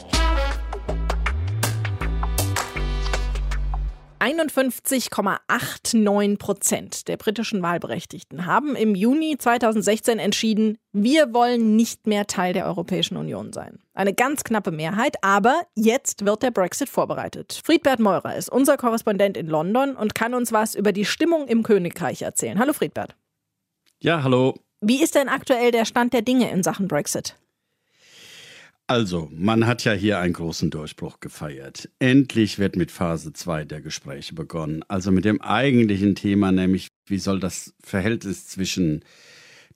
51,89 4.20 6.38
Prozent 6.38 7.08
der 7.08 7.16
britischen 7.16 7.62
Wahlberechtigten 7.62 8.44
haben 8.44 8.76
im 8.76 8.94
Juni 8.94 9.38
2016 9.38 10.18
entschieden, 10.18 10.76
wir 10.92 11.32
wollen 11.32 11.74
nicht 11.74 12.06
mehr 12.06 12.26
Teil 12.26 12.52
der 12.52 12.66
Europäischen 12.66 13.16
Union 13.16 13.54
sein. 13.54 13.78
Eine 13.94 14.12
ganz 14.12 14.44
knappe 14.44 14.72
Mehrheit, 14.72 15.16
aber 15.22 15.62
jetzt 15.74 16.26
wird 16.26 16.42
der 16.42 16.50
Brexit 16.50 16.90
vorbereitet. 16.90 17.62
Friedbert 17.64 17.98
Meurer 17.98 18.36
ist 18.36 18.50
unser 18.50 18.76
Korrespondent 18.76 19.38
in 19.38 19.46
London 19.46 19.96
und 19.96 20.14
kann 20.14 20.34
uns 20.34 20.52
was 20.52 20.74
über 20.74 20.92
die 20.92 21.06
Stimmung 21.06 21.48
im 21.48 21.62
Königreich 21.62 22.20
erzählen. 22.22 22.58
Hallo 22.58 22.74
Friedbert. 22.74 23.16
Ja, 24.00 24.22
hallo. 24.22 24.54
Wie 24.82 25.02
ist 25.02 25.14
denn 25.14 25.28
aktuell 25.28 25.70
der 25.70 25.86
Stand 25.86 26.12
der 26.12 26.22
Dinge 26.22 26.50
in 26.50 26.62
Sachen 26.62 26.88
Brexit? 26.88 27.36
Also, 28.90 29.30
man 29.32 29.68
hat 29.68 29.84
ja 29.84 29.92
hier 29.92 30.18
einen 30.18 30.32
großen 30.32 30.68
Durchbruch 30.68 31.20
gefeiert. 31.20 31.88
Endlich 32.00 32.58
wird 32.58 32.74
mit 32.74 32.90
Phase 32.90 33.32
2 33.32 33.64
der 33.64 33.80
Gespräche 33.82 34.34
begonnen. 34.34 34.84
Also 34.88 35.12
mit 35.12 35.24
dem 35.24 35.40
eigentlichen 35.40 36.16
Thema, 36.16 36.50
nämlich 36.50 36.88
wie 37.06 37.18
soll 37.18 37.38
das 37.38 37.72
Verhältnis 37.84 38.48
zwischen 38.48 39.04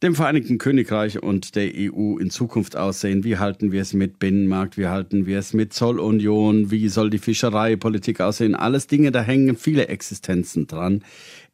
dem 0.03 0.17
Vereinigten 0.17 0.59
Königreich 0.59 1.23
und 1.23 1.55
der 1.55 1.71
EU 1.77 2.19
in 2.19 2.31
Zukunft 2.31 2.75
aussehen? 2.75 3.23
Wie 3.23 3.39
halten 3.39 3.71
wir 3.71 3.83
es 3.83 3.93
mit 3.93 4.19
Binnenmarkt? 4.19 4.77
Wie 4.77 4.89
halten 4.89 5.27
wir 5.27 5.39
es 5.39 5.55
mit 5.55 5.73
Zollunion? 5.73 6.73
Wie 6.73 6.89
soll 6.89 7.09
die 7.09 7.19
Fischereipolitik 7.19 8.21
aussehen? 8.21 8.57
Alles 8.57 8.89
Dinge, 8.89 9.13
da 9.13 9.23
hängen 9.23 9.57
viele 9.57 9.87
Existenzen 9.87 10.67
dran. 10.67 11.05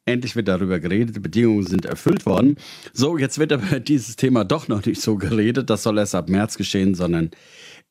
Endlich 0.05 0.35
wird 0.35 0.47
darüber 0.47 0.79
geredet, 0.79 1.15
die 1.15 1.19
Bedingungen 1.19 1.65
sind 1.65 1.85
erfüllt 1.85 2.25
worden. 2.25 2.55
So, 2.91 3.17
jetzt 3.17 3.37
wird 3.37 3.53
aber 3.53 3.79
dieses 3.79 4.15
Thema 4.15 4.43
doch 4.43 4.67
noch 4.67 4.85
nicht 4.85 5.01
so 5.01 5.15
geredet. 5.15 5.69
Das 5.69 5.83
soll 5.83 5.97
erst 5.99 6.15
ab 6.15 6.29
März 6.29 6.57
geschehen, 6.57 6.95
sondern 6.95 7.29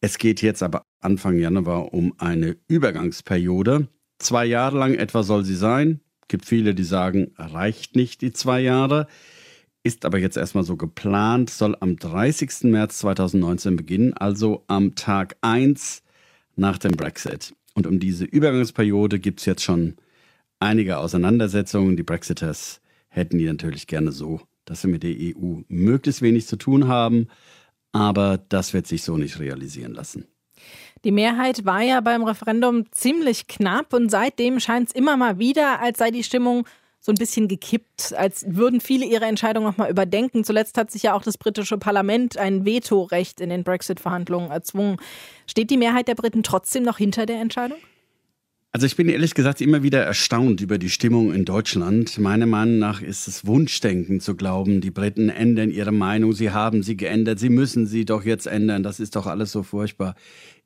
es 0.01 0.19
geht 0.19 0.43
jetzt 0.43 0.63
aber 0.63 0.85
Anfang 1.01 1.39
Januar 1.39 1.93
um 1.95 2.15
eine 2.19 2.57
Übergangsperiode. 2.69 3.89
Zwei 4.19 4.45
Jahre 4.47 4.79
lang 4.79 4.95
etwa 4.95 5.23
soll 5.23 5.45
sie 5.45 5.55
sein. 5.55 6.01
Gibt 6.27 6.47
viele, 6.47 6.75
die 6.75 6.85
sagen, 6.85 7.33
reicht 7.37 7.97
nicht 7.97 8.23
die 8.23 8.33
zwei 8.33 8.61
Jahre. 8.61 9.07
Ist 9.83 10.05
aber 10.05 10.19
jetzt 10.19 10.37
erstmal 10.37 10.65
so 10.65 10.77
geplant, 10.77 11.49
soll 11.49 11.77
am 11.81 11.97
30. 11.97 12.65
März 12.65 12.99
2019 12.99 13.77
beginnen, 13.77 14.13
also 14.15 14.65
am 14.67 14.95
Tag 14.95 15.37
1 15.41 16.03
nach 16.57 16.77
dem 16.77 16.93
Brexit. 16.93 17.55
Und 17.75 17.87
um 17.87 17.99
diese 17.99 18.25
Übergangsperiode 18.25 19.21
gibt 19.21 19.41
es 19.41 19.47
jetzt 19.47 19.63
schon 19.63 19.97
einige 20.61 20.99
Auseinandersetzungen. 20.99 21.97
Die 21.97 22.03
Brexiters 22.03 22.81
hätten 23.09 23.39
die 23.39 23.47
natürlich 23.47 23.87
gerne 23.87 24.13
so, 24.13 24.41
dass 24.65 24.83
sie 24.83 24.89
mit 24.89 25.03
der 25.03 25.17
EU 25.19 25.63
möglichst 25.69 26.23
wenig 26.23 26.47
zu 26.47 26.57
tun 26.57 26.87
haben. 26.87 27.29
Aber 27.93 28.39
das 28.39 28.73
wird 28.73 28.87
sich 28.87 29.03
so 29.03 29.17
nicht 29.17 29.41
realisieren 29.41 29.93
lassen. 29.93 30.27
Die 31.03 31.13
Mehrheit 31.13 31.65
war 31.65 31.81
ja 31.81 32.01
beim 32.01 32.23
Referendum 32.23 32.85
ziemlich 32.93 33.49
knapp 33.49 33.95
und 33.95 34.11
seitdem 34.11 34.61
scheint 34.61 34.89
es 34.89 34.95
immer 34.95 35.17
mal 35.17 35.39
wieder, 35.39 35.81
als 35.81 35.99
sei 35.99 36.11
die 36.11 36.23
Stimmung 36.23 36.67
so 37.01 37.11
ein 37.13 37.17
bisschen 37.17 37.49
gekippt, 37.49 38.13
als 38.15 38.45
würden 38.47 38.83
viele 38.83 39.07
ihre 39.07 39.25
Entscheidung 39.25 39.65
nochmal 39.65 39.91
überdenken. 39.91 40.45
Zuletzt 40.45 40.77
hat 40.77 40.91
sich 40.91 41.05
ja 41.05 41.15
auch 41.15 41.23
das 41.23 41.39
britische 41.39 41.79
Parlament 41.79 42.37
ein 42.37 42.67
Vetorecht 42.67 43.41
in 43.41 43.49
den 43.49 43.65
Brexit-Verhandlungen 43.65 44.51
erzwungen. 44.51 44.99
Steht 45.47 45.71
die 45.71 45.79
Mehrheit 45.79 46.09
der 46.09 46.15
Briten 46.15 46.43
trotzdem 46.43 46.83
noch 46.83 46.99
hinter 46.99 47.25
der 47.25 47.41
Entscheidung? 47.41 47.79
Also 48.73 48.87
ich 48.87 48.95
bin 48.95 49.09
ehrlich 49.09 49.35
gesagt 49.35 49.61
immer 49.61 49.83
wieder 49.83 50.01
erstaunt 50.05 50.61
über 50.61 50.79
die 50.79 50.91
Stimmung 50.91 51.35
in 51.35 51.45
Deutschland. 51.45 52.19
Meiner 52.19 52.47
Meinung 52.47 52.79
nach 52.79 53.03
ist 53.03 53.27
es 53.27 53.45
Wunschdenken 53.45 54.21
zu 54.21 54.37
glauben, 54.37 54.81
die 54.81 54.93
Briten 54.93 55.29
ändern 55.29 55.73
ihre 55.73 55.91
Meinung, 55.91 56.33
sie 56.33 56.53
haben 56.53 56.85
sie 56.85 56.97
geändert, 56.97 57.41
sie 57.41 57.49
müssen 57.49 57.89
sie 57.89 58.05
doch 58.05 58.25
jetzt 58.25 58.47
ändern, 58.47 58.85
das 58.85 59.01
ist 59.01 59.17
doch 59.17 59.27
alles 59.27 59.51
so 59.51 59.65
furchtbar. 59.65 60.15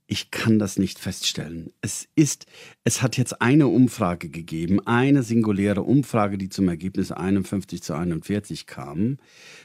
Ich 0.07 0.31
kann 0.31 0.59
das 0.59 0.79
nicht 0.79 0.99
feststellen. 0.99 1.73
Es 1.81 2.07
ist, 2.15 2.45
es 2.85 3.01
hat 3.01 3.17
jetzt 3.17 3.41
eine 3.41 3.69
Umfrage 3.69 4.29
gegeben, 4.29 4.87
eine 4.87 5.23
singuläre 5.23 5.81
Umfrage, 5.81 6.37
die 6.37 6.51
zum 6.51 6.69
Ergebnis 6.69 7.11
51 7.11 7.83
zu 7.83 7.95
41 7.95 8.67
kam, 8.67 9.17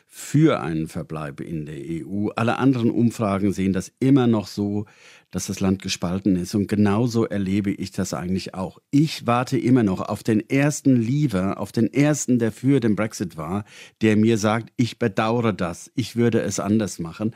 für 0.08 0.62
einen 0.62 0.88
Verbleib 0.88 1.41
in 1.41 1.65
der 1.65 1.75
EU. 1.78 2.30
Alle 2.38 2.58
anderen 2.58 2.89
Umfragen 2.89 3.52
sehen 3.52 3.73
das 3.73 3.91
immer 3.99 4.28
noch 4.28 4.47
so, 4.47 4.86
dass 5.32 5.48
das 5.48 5.60
Land 5.60 5.82
gespalten 5.82 6.36
ist. 6.36 6.56
Und 6.56 6.68
genauso 6.68 7.26
erlebe 7.26 7.72
ich 7.72 7.92
das 7.92 8.13
eigentlich 8.13 8.54
auch. 8.54 8.80
Ich 8.92 9.28
warte 9.28 9.58
immer 9.58 9.84
noch 9.84 10.02
auf 10.02 10.24
den 10.24 10.48
ersten 10.50 10.96
Leaver, 10.96 11.60
auf 11.60 11.72
den 11.72 11.94
ersten, 11.94 12.39
der 12.39 12.52
für 12.52 12.80
den 12.80 12.96
Brexit 12.96 13.38
war, 13.38 13.65
der 14.02 14.18
mir 14.18 14.38
sagt, 14.38 14.72
ich 14.76 15.00
bedauere 15.00 15.54
das, 15.54 15.92
ich 15.96 16.15
würde 16.15 16.42
es 16.42 16.60
anders 16.60 17.00
machen. 17.00 17.36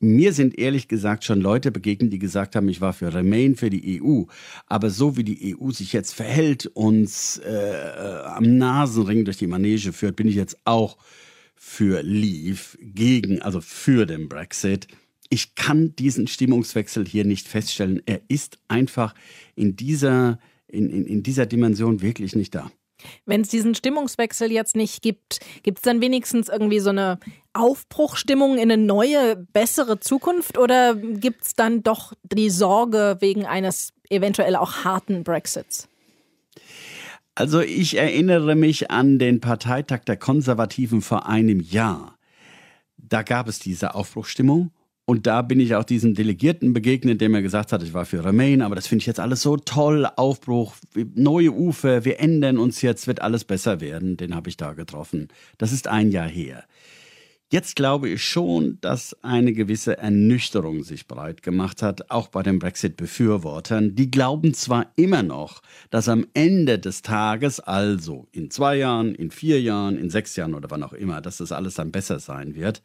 Mir 0.00 0.32
sind 0.32 0.56
ehrlich 0.56 0.86
gesagt 0.86 1.24
schon 1.24 1.40
Leute 1.40 1.72
begegnet, 1.72 2.12
die 2.12 2.20
gesagt 2.20 2.54
haben, 2.54 2.68
ich 2.68 2.80
war 2.80 2.92
für 2.92 3.12
Remain, 3.12 3.56
für 3.56 3.68
die 3.68 4.00
EU. 4.00 4.24
Aber 4.66 4.90
so 4.90 5.16
wie 5.16 5.24
die 5.24 5.56
EU 5.56 5.70
sich 5.70 5.92
jetzt 5.92 6.14
verhält, 6.14 6.66
uns 6.66 7.38
äh, 7.38 8.20
am 8.24 8.58
Nasenring 8.58 9.24
durch 9.24 9.38
die 9.38 9.48
Manege 9.48 9.92
führt, 9.92 10.14
bin 10.14 10.28
ich 10.28 10.36
jetzt 10.36 10.56
auch 10.64 10.98
für 11.56 12.02
Leave, 12.02 12.78
gegen, 12.80 13.42
also 13.42 13.60
für 13.60 14.06
den 14.06 14.28
Brexit. 14.28 14.86
Ich 15.30 15.54
kann 15.54 15.94
diesen 15.96 16.26
Stimmungswechsel 16.26 17.06
hier 17.06 17.24
nicht 17.24 17.48
feststellen. 17.48 18.02
Er 18.06 18.20
ist 18.28 18.58
einfach 18.68 19.14
in 19.54 19.76
dieser, 19.76 20.38
in, 20.66 20.88
in, 20.90 21.06
in 21.06 21.22
dieser 21.22 21.46
Dimension 21.46 22.00
wirklich 22.00 22.34
nicht 22.34 22.54
da. 22.54 22.70
Wenn 23.26 23.42
es 23.42 23.48
diesen 23.48 23.74
Stimmungswechsel 23.74 24.50
jetzt 24.50 24.74
nicht 24.74 25.02
gibt, 25.02 25.40
gibt 25.62 25.78
es 25.78 25.82
dann 25.82 26.00
wenigstens 26.00 26.48
irgendwie 26.48 26.80
so 26.80 26.90
eine 26.90 27.18
Aufbruchstimmung 27.52 28.54
in 28.54 28.72
eine 28.72 28.76
neue, 28.76 29.36
bessere 29.36 30.00
Zukunft 30.00 30.58
oder 30.58 30.96
gibt 30.96 31.44
es 31.44 31.54
dann 31.54 31.82
doch 31.82 32.12
die 32.22 32.50
Sorge 32.50 33.18
wegen 33.20 33.46
eines 33.46 33.92
eventuell 34.10 34.56
auch 34.56 34.84
harten 34.84 35.22
Brexits? 35.22 35.88
Also 37.34 37.60
ich 37.60 37.96
erinnere 37.96 38.56
mich 38.56 38.90
an 38.90 39.20
den 39.20 39.40
Parteitag 39.40 40.00
der 40.00 40.16
Konservativen 40.16 41.02
vor 41.02 41.26
einem 41.26 41.60
Jahr. 41.60 42.18
Da 42.96 43.22
gab 43.22 43.46
es 43.46 43.60
diese 43.60 43.94
Aufbruchstimmung 43.94 44.72
und 45.08 45.26
da 45.26 45.40
bin 45.40 45.58
ich 45.58 45.74
auch 45.74 45.84
diesem 45.84 46.12
Delegierten 46.12 46.74
begegnet, 46.74 47.22
der 47.22 47.30
mir 47.30 47.40
gesagt 47.40 47.72
hat, 47.72 47.82
ich 47.82 47.94
war 47.94 48.04
für 48.04 48.22
Remain, 48.22 48.60
aber 48.60 48.74
das 48.74 48.86
finde 48.86 49.00
ich 49.00 49.06
jetzt 49.06 49.20
alles 49.20 49.40
so 49.40 49.56
toll, 49.56 50.06
Aufbruch, 50.16 50.74
neue 51.14 51.50
Ufer, 51.50 52.04
wir 52.04 52.20
ändern 52.20 52.58
uns 52.58 52.82
jetzt, 52.82 53.06
wird 53.06 53.22
alles 53.22 53.44
besser 53.44 53.80
werden. 53.80 54.18
Den 54.18 54.34
habe 54.34 54.50
ich 54.50 54.58
da 54.58 54.74
getroffen. 54.74 55.28
Das 55.56 55.72
ist 55.72 55.88
ein 55.88 56.10
Jahr 56.10 56.28
her. 56.28 56.62
Jetzt 57.50 57.74
glaube 57.74 58.10
ich 58.10 58.22
schon, 58.22 58.76
dass 58.82 59.16
eine 59.24 59.54
gewisse 59.54 59.96
Ernüchterung 59.96 60.82
sich 60.84 61.06
breit 61.06 61.42
gemacht 61.42 61.80
hat, 61.80 62.10
auch 62.10 62.28
bei 62.28 62.42
den 62.42 62.58
Brexit-Befürwortern. 62.58 63.94
Die 63.94 64.10
glauben 64.10 64.52
zwar 64.52 64.92
immer 64.96 65.22
noch, 65.22 65.62
dass 65.88 66.10
am 66.10 66.26
Ende 66.34 66.78
des 66.78 67.00
Tages, 67.00 67.60
also 67.60 68.28
in 68.32 68.50
zwei 68.50 68.76
Jahren, 68.76 69.14
in 69.14 69.30
vier 69.30 69.62
Jahren, 69.62 69.96
in 69.96 70.10
sechs 70.10 70.36
Jahren 70.36 70.52
oder 70.52 70.70
wann 70.70 70.82
auch 70.82 70.92
immer, 70.92 71.22
dass 71.22 71.38
das 71.38 71.50
alles 71.50 71.76
dann 71.76 71.92
besser 71.92 72.18
sein 72.18 72.54
wird 72.54 72.82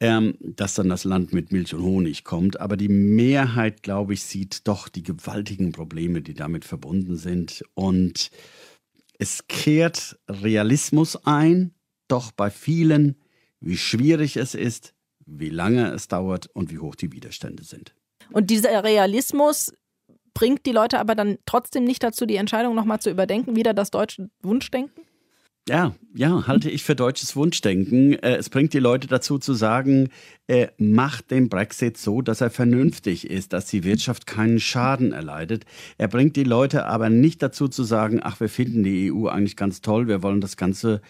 ähm, 0.00 0.36
dass 0.40 0.74
dann 0.74 0.88
das 0.88 1.04
Land 1.04 1.32
mit 1.32 1.52
Milch 1.52 1.74
und 1.74 1.82
Honig 1.82 2.24
kommt. 2.24 2.60
Aber 2.60 2.76
die 2.76 2.88
Mehrheit, 2.88 3.82
glaube 3.82 4.14
ich, 4.14 4.22
sieht 4.22 4.68
doch 4.68 4.88
die 4.88 5.02
gewaltigen 5.02 5.72
Probleme, 5.72 6.22
die 6.22 6.34
damit 6.34 6.64
verbunden 6.64 7.16
sind. 7.16 7.64
Und 7.74 8.30
es 9.18 9.46
kehrt 9.48 10.18
Realismus 10.28 11.16
ein, 11.24 11.72
doch 12.08 12.30
bei 12.32 12.50
vielen, 12.50 13.16
wie 13.60 13.78
schwierig 13.78 14.36
es 14.36 14.54
ist, 14.54 14.94
wie 15.24 15.48
lange 15.48 15.90
es 15.92 16.08
dauert 16.08 16.46
und 16.52 16.70
wie 16.70 16.78
hoch 16.78 16.94
die 16.94 17.12
Widerstände 17.12 17.64
sind. 17.64 17.94
Und 18.32 18.50
dieser 18.50 18.84
Realismus 18.84 19.72
bringt 20.34 20.66
die 20.66 20.72
Leute 20.72 20.98
aber 20.98 21.14
dann 21.14 21.38
trotzdem 21.46 21.84
nicht 21.84 22.02
dazu, 22.02 22.26
die 22.26 22.36
Entscheidung 22.36 22.74
nochmal 22.74 23.00
zu 23.00 23.10
überdenken, 23.10 23.56
wieder 23.56 23.72
das 23.72 23.90
deutsche 23.90 24.28
Wunschdenken? 24.42 25.05
Ja, 25.68 25.96
ja, 26.14 26.46
halte 26.46 26.70
ich 26.70 26.84
für 26.84 26.94
deutsches 26.94 27.34
Wunschdenken. 27.34 28.12
Äh, 28.12 28.36
es 28.36 28.50
bringt 28.50 28.72
die 28.72 28.78
Leute 28.78 29.08
dazu 29.08 29.36
zu 29.36 29.52
sagen, 29.52 30.10
äh, 30.46 30.68
macht 30.78 31.32
den 31.32 31.48
Brexit 31.48 31.98
so, 31.98 32.22
dass 32.22 32.40
er 32.40 32.50
vernünftig 32.50 33.28
ist, 33.28 33.52
dass 33.52 33.66
die 33.66 33.82
Wirtschaft 33.82 34.28
keinen 34.28 34.60
Schaden 34.60 35.12
erleidet. 35.12 35.64
Er 35.98 36.06
bringt 36.06 36.36
die 36.36 36.44
Leute 36.44 36.86
aber 36.86 37.10
nicht 37.10 37.42
dazu 37.42 37.66
zu 37.66 37.82
sagen, 37.82 38.20
ach, 38.22 38.38
wir 38.38 38.48
finden 38.48 38.84
die 38.84 39.10
EU 39.12 39.26
eigentlich 39.26 39.56
ganz 39.56 39.80
toll, 39.80 40.06
wir 40.06 40.22
wollen 40.22 40.40
das 40.40 40.56
Ganze 40.56 41.00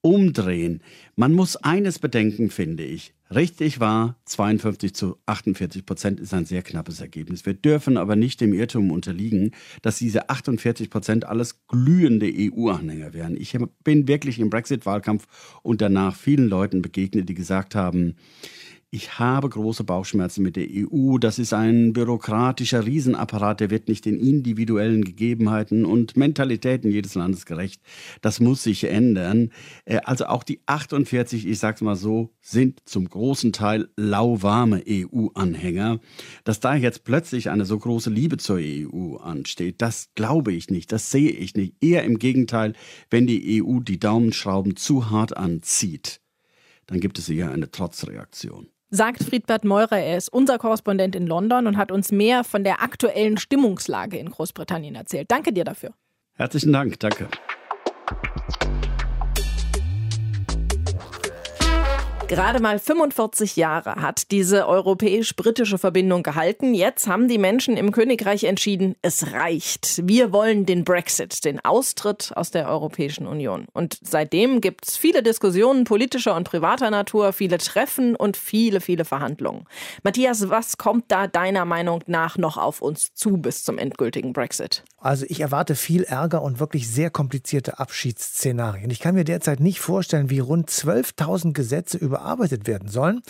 umdrehen. 0.00 0.80
Man 1.16 1.32
muss 1.32 1.56
eines 1.56 1.98
bedenken, 1.98 2.50
finde 2.50 2.84
ich. 2.84 3.15
Richtig 3.34 3.80
war, 3.80 4.14
52 4.26 4.94
zu 4.94 5.18
48 5.26 5.84
Prozent 5.84 6.20
ist 6.20 6.32
ein 6.32 6.44
sehr 6.44 6.62
knappes 6.62 7.00
Ergebnis. 7.00 7.44
Wir 7.44 7.54
dürfen 7.54 7.96
aber 7.96 8.14
nicht 8.14 8.40
dem 8.40 8.54
Irrtum 8.54 8.92
unterliegen, 8.92 9.50
dass 9.82 9.98
diese 9.98 10.30
48 10.30 10.90
Prozent 10.90 11.24
alles 11.24 11.66
glühende 11.66 12.32
EU-Anhänger 12.32 13.14
wären. 13.14 13.36
Ich 13.36 13.58
bin 13.82 14.06
wirklich 14.06 14.38
im 14.38 14.48
Brexit-Wahlkampf 14.48 15.26
und 15.62 15.80
danach 15.80 16.14
vielen 16.14 16.46
Leuten 16.46 16.82
begegnet, 16.82 17.28
die 17.28 17.34
gesagt 17.34 17.74
haben, 17.74 18.14
ich 18.96 19.18
habe 19.18 19.50
große 19.50 19.84
Bauchschmerzen 19.84 20.42
mit 20.42 20.56
der 20.56 20.68
EU. 20.70 21.18
Das 21.18 21.38
ist 21.38 21.52
ein 21.52 21.92
bürokratischer 21.92 22.86
Riesenapparat, 22.86 23.60
der 23.60 23.68
wird 23.68 23.88
nicht 23.88 24.06
den 24.06 24.18
individuellen 24.18 25.04
Gegebenheiten 25.04 25.84
und 25.84 26.16
Mentalitäten 26.16 26.90
jedes 26.90 27.14
Landes 27.14 27.44
gerecht. 27.44 27.82
Das 28.22 28.40
muss 28.40 28.62
sich 28.62 28.84
ändern. 28.84 29.50
Äh, 29.84 29.98
also 30.04 30.24
auch 30.26 30.42
die 30.42 30.60
48, 30.64 31.46
ich 31.46 31.58
sag's 31.58 31.82
mal 31.82 31.94
so, 31.94 32.30
sind 32.40 32.80
zum 32.86 33.06
großen 33.06 33.52
Teil 33.52 33.90
lauwarme 33.96 34.82
EU-Anhänger. 34.88 36.00
Dass 36.44 36.60
da 36.60 36.74
jetzt 36.74 37.04
plötzlich 37.04 37.50
eine 37.50 37.66
so 37.66 37.78
große 37.78 38.08
Liebe 38.08 38.38
zur 38.38 38.60
EU 38.62 39.16
ansteht, 39.16 39.82
das 39.82 40.08
glaube 40.14 40.54
ich 40.54 40.70
nicht, 40.70 40.90
das 40.90 41.10
sehe 41.10 41.30
ich 41.30 41.54
nicht. 41.54 41.74
Eher 41.82 42.04
im 42.04 42.18
Gegenteil, 42.18 42.72
wenn 43.10 43.26
die 43.26 43.62
EU 43.62 43.80
die 43.80 44.00
Daumenschrauben 44.00 44.74
zu 44.74 45.10
hart 45.10 45.36
anzieht, 45.36 46.22
dann 46.86 47.00
gibt 47.00 47.18
es 47.18 47.28
eher 47.28 47.50
eine 47.50 47.70
Trotzreaktion 47.70 48.68
sagt 48.90 49.22
Friedbert 49.22 49.64
Meurer. 49.64 49.98
Er 49.98 50.16
ist 50.16 50.28
unser 50.28 50.58
Korrespondent 50.58 51.14
in 51.16 51.26
London 51.26 51.66
und 51.66 51.76
hat 51.76 51.90
uns 51.90 52.12
mehr 52.12 52.44
von 52.44 52.64
der 52.64 52.82
aktuellen 52.82 53.38
Stimmungslage 53.38 54.18
in 54.18 54.30
Großbritannien 54.30 54.94
erzählt. 54.94 55.30
Danke 55.30 55.52
dir 55.52 55.64
dafür. 55.64 55.90
Herzlichen 56.34 56.72
Dank, 56.72 56.98
danke. 57.00 57.28
Gerade 62.28 62.60
mal 62.60 62.80
45 62.80 63.54
Jahre 63.54 64.02
hat 64.02 64.32
diese 64.32 64.66
europäisch-britische 64.66 65.78
Verbindung 65.78 66.24
gehalten. 66.24 66.74
Jetzt 66.74 67.06
haben 67.06 67.28
die 67.28 67.38
Menschen 67.38 67.76
im 67.76 67.92
Königreich 67.92 68.42
entschieden, 68.42 68.96
es 69.00 69.32
reicht. 69.32 70.00
Wir 70.08 70.32
wollen 70.32 70.66
den 70.66 70.82
Brexit, 70.82 71.44
den 71.44 71.64
Austritt 71.64 72.32
aus 72.34 72.50
der 72.50 72.68
Europäischen 72.68 73.28
Union. 73.28 73.66
Und 73.72 74.00
seitdem 74.02 74.60
gibt 74.60 74.88
es 74.88 74.96
viele 74.96 75.22
Diskussionen 75.22 75.84
politischer 75.84 76.34
und 76.34 76.50
privater 76.50 76.90
Natur, 76.90 77.32
viele 77.32 77.58
Treffen 77.58 78.16
und 78.16 78.36
viele, 78.36 78.80
viele 78.80 79.04
Verhandlungen. 79.04 79.64
Matthias, 80.02 80.48
was 80.50 80.78
kommt 80.78 81.04
da 81.12 81.28
deiner 81.28 81.64
Meinung 81.64 82.02
nach 82.08 82.38
noch 82.38 82.56
auf 82.56 82.82
uns 82.82 83.14
zu 83.14 83.36
bis 83.36 83.62
zum 83.62 83.78
endgültigen 83.78 84.32
Brexit? 84.32 84.82
Also 85.06 85.24
ich 85.28 85.38
erwarte 85.38 85.76
viel 85.76 86.02
Ärger 86.02 86.42
und 86.42 86.58
wirklich 86.58 86.88
sehr 86.88 87.10
komplizierte 87.10 87.78
Abschiedsszenarien. 87.78 88.90
Ich 88.90 88.98
kann 88.98 89.14
mir 89.14 89.22
derzeit 89.22 89.60
nicht 89.60 89.78
vorstellen, 89.78 90.30
wie 90.30 90.40
rund 90.40 90.68
12.000 90.68 91.52
Gesetze 91.52 91.96
über 91.96 92.16
überarbeitet 92.16 92.66
werden 92.66 92.88
sollen. 92.88 93.22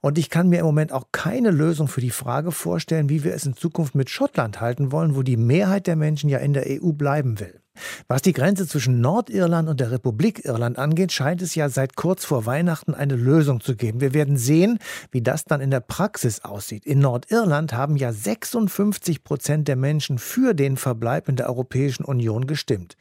Und 0.00 0.18
ich 0.18 0.28
kann 0.28 0.48
mir 0.48 0.58
im 0.58 0.66
Moment 0.66 0.92
auch 0.92 1.06
keine 1.12 1.50
Lösung 1.50 1.88
für 1.88 2.00
die 2.00 2.10
Frage 2.10 2.52
vorstellen, 2.52 3.08
wie 3.08 3.24
wir 3.24 3.34
es 3.34 3.46
in 3.46 3.56
Zukunft 3.56 3.94
mit 3.94 4.10
Schottland 4.10 4.60
halten 4.60 4.92
wollen, 4.92 5.14
wo 5.14 5.22
die 5.22 5.36
Mehrheit 5.36 5.86
der 5.86 5.96
Menschen 5.96 6.28
ja 6.28 6.38
in 6.38 6.52
der 6.52 6.66
EU 6.66 6.92
bleiben 6.92 7.40
will. 7.40 7.61
Was 8.08 8.22
die 8.22 8.32
Grenze 8.32 8.66
zwischen 8.66 9.00
Nordirland 9.00 9.68
und 9.68 9.80
der 9.80 9.90
Republik 9.90 10.44
Irland 10.44 10.78
angeht, 10.78 11.12
scheint 11.12 11.42
es 11.42 11.54
ja 11.54 11.68
seit 11.68 11.96
kurz 11.96 12.24
vor 12.24 12.46
Weihnachten 12.46 12.94
eine 12.94 13.16
Lösung 13.16 13.60
zu 13.60 13.76
geben. 13.76 14.00
Wir 14.00 14.14
werden 14.14 14.36
sehen, 14.36 14.78
wie 15.10 15.22
das 15.22 15.44
dann 15.44 15.60
in 15.60 15.70
der 15.70 15.80
Praxis 15.80 16.40
aussieht. 16.40 16.84
In 16.84 16.98
Nordirland 16.98 17.72
haben 17.72 17.96
ja 17.96 18.12
56 18.12 19.24
Prozent 19.24 19.68
der 19.68 19.76
Menschen 19.76 20.18
für 20.18 20.54
den 20.54 20.76
Verbleib 20.76 21.28
in 21.28 21.36
der 21.36 21.48
Europäischen 21.48 22.04
Union 22.04 22.46
gestimmt. 22.46 22.96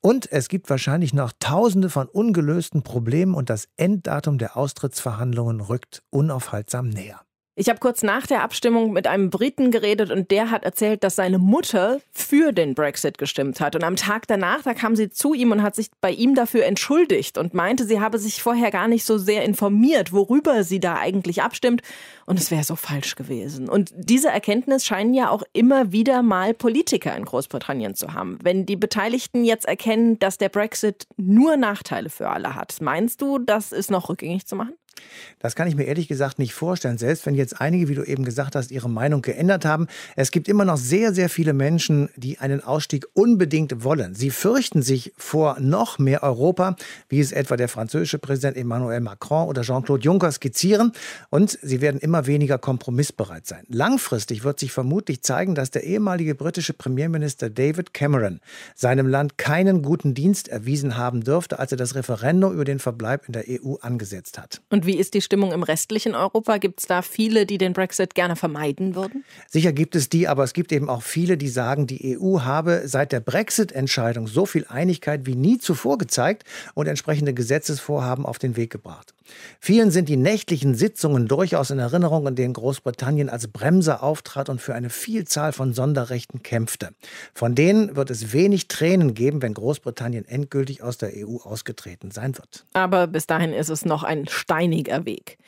Und 0.00 0.30
es 0.30 0.48
gibt 0.48 0.68
wahrscheinlich 0.68 1.14
noch 1.14 1.32
Tausende 1.38 1.88
von 1.88 2.06
ungelösten 2.06 2.82
Problemen 2.82 3.34
und 3.34 3.50
das 3.50 3.68
Enddatum 3.76 4.38
der 4.38 4.56
Austrittsverhandlungen 4.56 5.60
rückt 5.60 6.02
unaufhaltsam 6.10 6.88
näher. 6.88 7.20
Ich 7.56 7.68
habe 7.68 7.80
kurz 7.80 8.02
nach 8.04 8.28
der 8.28 8.42
Abstimmung 8.42 8.92
mit 8.92 9.08
einem 9.08 9.28
Briten 9.28 9.72
geredet 9.72 10.12
und 10.12 10.30
der 10.30 10.50
hat 10.50 10.64
erzählt, 10.64 11.02
dass 11.02 11.16
seine 11.16 11.38
Mutter 11.38 12.00
für 12.12 12.52
den 12.52 12.74
Brexit 12.74 13.18
gestimmt 13.18 13.60
hat. 13.60 13.74
Und 13.74 13.82
am 13.82 13.96
Tag 13.96 14.28
danach, 14.28 14.62
da 14.62 14.72
kam 14.72 14.94
sie 14.94 15.10
zu 15.10 15.34
ihm 15.34 15.50
und 15.50 15.60
hat 15.60 15.74
sich 15.74 15.90
bei 16.00 16.12
ihm 16.12 16.36
dafür 16.36 16.64
entschuldigt 16.64 17.36
und 17.36 17.52
meinte, 17.52 17.84
sie 17.84 18.00
habe 18.00 18.18
sich 18.18 18.40
vorher 18.40 18.70
gar 18.70 18.86
nicht 18.86 19.04
so 19.04 19.18
sehr 19.18 19.44
informiert, 19.44 20.12
worüber 20.12 20.62
sie 20.62 20.78
da 20.78 20.94
eigentlich 20.94 21.42
abstimmt. 21.42 21.82
Und 22.24 22.38
es 22.38 22.52
wäre 22.52 22.62
so 22.62 22.76
falsch 22.76 23.16
gewesen. 23.16 23.68
Und 23.68 23.90
diese 23.96 24.28
Erkenntnis 24.28 24.86
scheinen 24.86 25.12
ja 25.12 25.28
auch 25.28 25.42
immer 25.52 25.90
wieder 25.90 26.22
mal 26.22 26.54
Politiker 26.54 27.16
in 27.16 27.24
Großbritannien 27.24 27.96
zu 27.96 28.14
haben. 28.14 28.38
Wenn 28.42 28.64
die 28.64 28.76
Beteiligten 28.76 29.44
jetzt 29.44 29.66
erkennen, 29.66 30.20
dass 30.20 30.38
der 30.38 30.50
Brexit 30.50 31.08
nur 31.16 31.56
Nachteile 31.56 32.10
für 32.10 32.28
alle 32.28 32.54
hat, 32.54 32.76
meinst 32.80 33.20
du, 33.20 33.38
das 33.38 33.72
ist 33.72 33.90
noch 33.90 34.08
rückgängig 34.08 34.46
zu 34.46 34.54
machen? 34.54 34.74
Das 35.38 35.54
kann 35.54 35.68
ich 35.68 35.74
mir 35.74 35.84
ehrlich 35.84 36.08
gesagt 36.08 36.38
nicht 36.38 36.52
vorstellen. 36.52 36.98
Selbst 36.98 37.24
wenn 37.26 37.34
jetzt 37.34 37.60
einige, 37.60 37.88
wie 37.88 37.94
du 37.94 38.02
eben 38.02 38.24
gesagt 38.24 38.54
hast, 38.54 38.70
ihre 38.70 38.90
Meinung 38.90 39.22
geändert 39.22 39.64
haben. 39.64 39.86
Es 40.16 40.30
gibt 40.30 40.48
immer 40.48 40.64
noch 40.64 40.76
sehr, 40.76 41.14
sehr 41.14 41.28
viele 41.28 41.52
Menschen, 41.52 42.10
die 42.16 42.38
einen 42.38 42.62
Ausstieg 42.62 43.06
unbedingt 43.14 43.82
wollen. 43.82 44.14
Sie 44.14 44.30
fürchten 44.30 44.82
sich 44.82 45.12
vor 45.16 45.58
noch 45.58 45.98
mehr 45.98 46.22
Europa, 46.22 46.76
wie 47.08 47.20
es 47.20 47.32
etwa 47.32 47.56
der 47.56 47.68
französische 47.68 48.18
Präsident 48.18 48.56
Emmanuel 48.56 49.00
Macron 49.00 49.48
oder 49.48 49.62
Jean-Claude 49.62 50.04
Juncker 50.04 50.30
skizzieren. 50.30 50.92
Und 51.30 51.58
sie 51.62 51.80
werden 51.80 52.00
immer 52.00 52.26
weniger 52.26 52.58
kompromissbereit 52.58 53.46
sein. 53.46 53.64
Langfristig 53.68 54.44
wird 54.44 54.60
sich 54.60 54.72
vermutlich 54.72 55.22
zeigen, 55.22 55.54
dass 55.54 55.70
der 55.70 55.84
ehemalige 55.84 56.34
britische 56.34 56.74
Premierminister 56.74 57.48
David 57.48 57.94
Cameron 57.94 58.40
seinem 58.74 59.06
Land 59.06 59.38
keinen 59.38 59.82
guten 59.82 60.14
Dienst 60.14 60.48
erwiesen 60.48 60.96
haben 60.96 61.22
dürfte, 61.22 61.58
als 61.58 61.72
er 61.72 61.78
das 61.78 61.94
Referendum 61.94 62.52
über 62.52 62.64
den 62.64 62.78
Verbleib 62.78 63.26
in 63.26 63.32
der 63.32 63.44
EU 63.48 63.76
angesetzt 63.80 64.38
hat. 64.38 64.60
Und 64.68 64.79
wie 64.86 64.96
ist 64.96 65.14
die 65.14 65.20
Stimmung 65.20 65.52
im 65.52 65.62
restlichen 65.62 66.14
Europa? 66.14 66.58
Gibt 66.58 66.80
es 66.80 66.86
da 66.86 67.02
viele, 67.02 67.46
die 67.46 67.58
den 67.58 67.72
Brexit 67.72 68.14
gerne 68.14 68.36
vermeiden 68.36 68.94
würden? 68.94 69.24
Sicher 69.48 69.72
gibt 69.72 69.94
es 69.96 70.08
die, 70.08 70.28
aber 70.28 70.44
es 70.44 70.52
gibt 70.52 70.72
eben 70.72 70.88
auch 70.88 71.02
viele, 71.02 71.36
die 71.36 71.48
sagen, 71.48 71.86
die 71.86 72.18
EU 72.18 72.40
habe 72.40 72.82
seit 72.86 73.12
der 73.12 73.20
Brexit-Entscheidung 73.20 74.26
so 74.26 74.46
viel 74.46 74.66
Einigkeit 74.68 75.26
wie 75.26 75.34
nie 75.34 75.58
zuvor 75.58 75.98
gezeigt 75.98 76.44
und 76.74 76.86
entsprechende 76.86 77.34
Gesetzesvorhaben 77.34 78.26
auf 78.26 78.38
den 78.38 78.56
Weg 78.56 78.70
gebracht. 78.70 79.14
Vielen 79.60 79.90
sind 79.90 80.08
die 80.08 80.16
nächtlichen 80.16 80.74
Sitzungen 80.74 81.28
durchaus 81.28 81.70
in 81.70 81.78
Erinnerung, 81.78 82.26
in 82.26 82.34
denen 82.34 82.54
Großbritannien 82.54 83.28
als 83.28 83.48
Bremser 83.48 84.02
auftrat 84.02 84.48
und 84.48 84.60
für 84.60 84.74
eine 84.74 84.90
Vielzahl 84.90 85.52
von 85.52 85.72
Sonderrechten 85.72 86.42
kämpfte. 86.42 86.90
Von 87.34 87.54
denen 87.54 87.96
wird 87.96 88.10
es 88.10 88.32
wenig 88.32 88.68
Tränen 88.68 89.14
geben, 89.14 89.42
wenn 89.42 89.54
Großbritannien 89.54 90.26
endgültig 90.26 90.82
aus 90.82 90.98
der 90.98 91.12
EU 91.14 91.36
ausgetreten 91.36 92.10
sein 92.10 92.36
wird. 92.36 92.66
Aber 92.72 93.06
bis 93.06 93.26
dahin 93.26 93.52
ist 93.52 93.68
es 93.68 93.84
noch 93.84 94.02
ein 94.02 94.26
steiniger 94.70 95.04
Weg. 95.04 95.38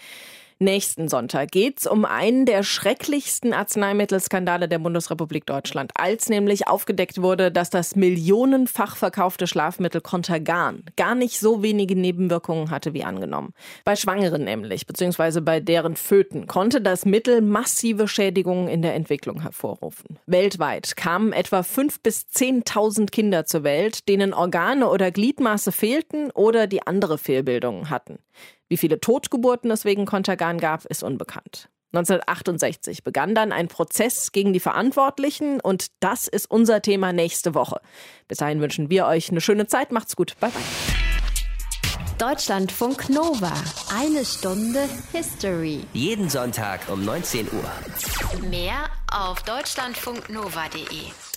Nächsten 0.59 1.09
Sonntag 1.09 1.51
geht 1.51 1.81
es 1.81 1.87
um 1.89 2.05
einen 2.05 2.47
der 2.47 2.63
schrecklichsten 2.63 3.53
Arzneimittelskandale 3.53 4.69
der 4.69 4.79
Bundesrepublik 4.79 5.45
Deutschland, 5.45 5.91
als 5.97 6.29
nämlich 6.29 6.69
aufgedeckt 6.69 7.21
wurde, 7.21 7.51
dass 7.51 7.69
das 7.69 7.97
millionenfach 7.97 8.95
verkaufte 8.95 9.49
Schlafmittel 9.49 10.01
Contergan 10.01 10.85
gar 10.95 11.17
nicht 11.17 11.41
so 11.41 11.65
wenige 11.65 11.97
Nebenwirkungen 11.97 12.71
hatte 12.71 12.95
wie 12.95 13.03
angenommen. 13.03 13.55
Bei 13.85 13.97
Schwangeren 13.97 14.45
nämlich, 14.45 14.87
beziehungsweise 14.87 15.43
bei 15.43 15.59
deren 15.59 15.97
Föten, 15.97 16.47
konnte 16.47 16.81
das 16.81 17.05
Mittel 17.07 17.41
massive 17.41 18.07
Schädigungen 18.07 18.69
in 18.69 18.83
der 18.83 18.95
Entwicklung 18.95 19.43
hervorrufen. 19.43 20.17
Weltweit 20.27 20.95
kamen 20.95 21.33
etwa 21.33 21.63
5.000 21.63 21.97
bis 22.05 22.27
10.000 22.33 23.11
Kinder 23.11 23.47
zur 23.47 23.65
Welt, 23.65 24.09
denen 24.09 24.33
Organe 24.33 24.89
oder 24.89 25.11
Gliedmaße 25.11 25.73
fehlten 25.73 26.31
oder 26.31 26.69
die 26.69 26.87
andere 26.87 27.19
Fehlbildungen 27.19 27.91
hatten. 27.91 28.21
Wie 28.69 28.77
viele 28.77 29.01
Totgeburten 29.01 29.71
es 29.71 29.85
wegen 29.85 30.07
Kontergan 30.07 30.59
gab, 30.59 30.85
ist 30.87 31.03
unbekannt. 31.03 31.69
1968 31.95 33.05
begann 33.05 33.35
dann 33.35 33.53
ein 33.53 33.69
Prozess 33.69 34.33
gegen 34.33 34.55
die 34.55 34.61
Verantwortlichen 34.61 35.61
und 35.61 35.89
das 36.01 36.27
ist 36.27 36.51
unser 36.51 36.81
Thema 36.81 37.13
nächste 37.13 37.55
Woche. 37.55 37.81
Bis 38.29 38.39
dahin 38.39 38.61
wünschen 38.61 38.89
wir 38.89 39.07
euch 39.07 39.31
eine 39.31 39.43
schöne 39.43 39.67
Zeit. 39.67 39.93
Macht's 39.93 40.17
gut. 40.17 40.39
Bye 40.41 40.51
bye. 40.51 40.63
Deutschlandfunk 42.19 43.11
Nova. 43.11 43.53
Eine 43.95 44.25
Stunde 44.25 44.89
History. 45.13 45.81
Jeden 45.93 46.31
Sonntag 46.31 46.81
um 46.89 47.05
19 47.05 47.49
Uhr. 47.53 48.49
Mehr 48.49 48.89
auf 49.11 49.43
deutschlandfunknova.de. 49.43 51.32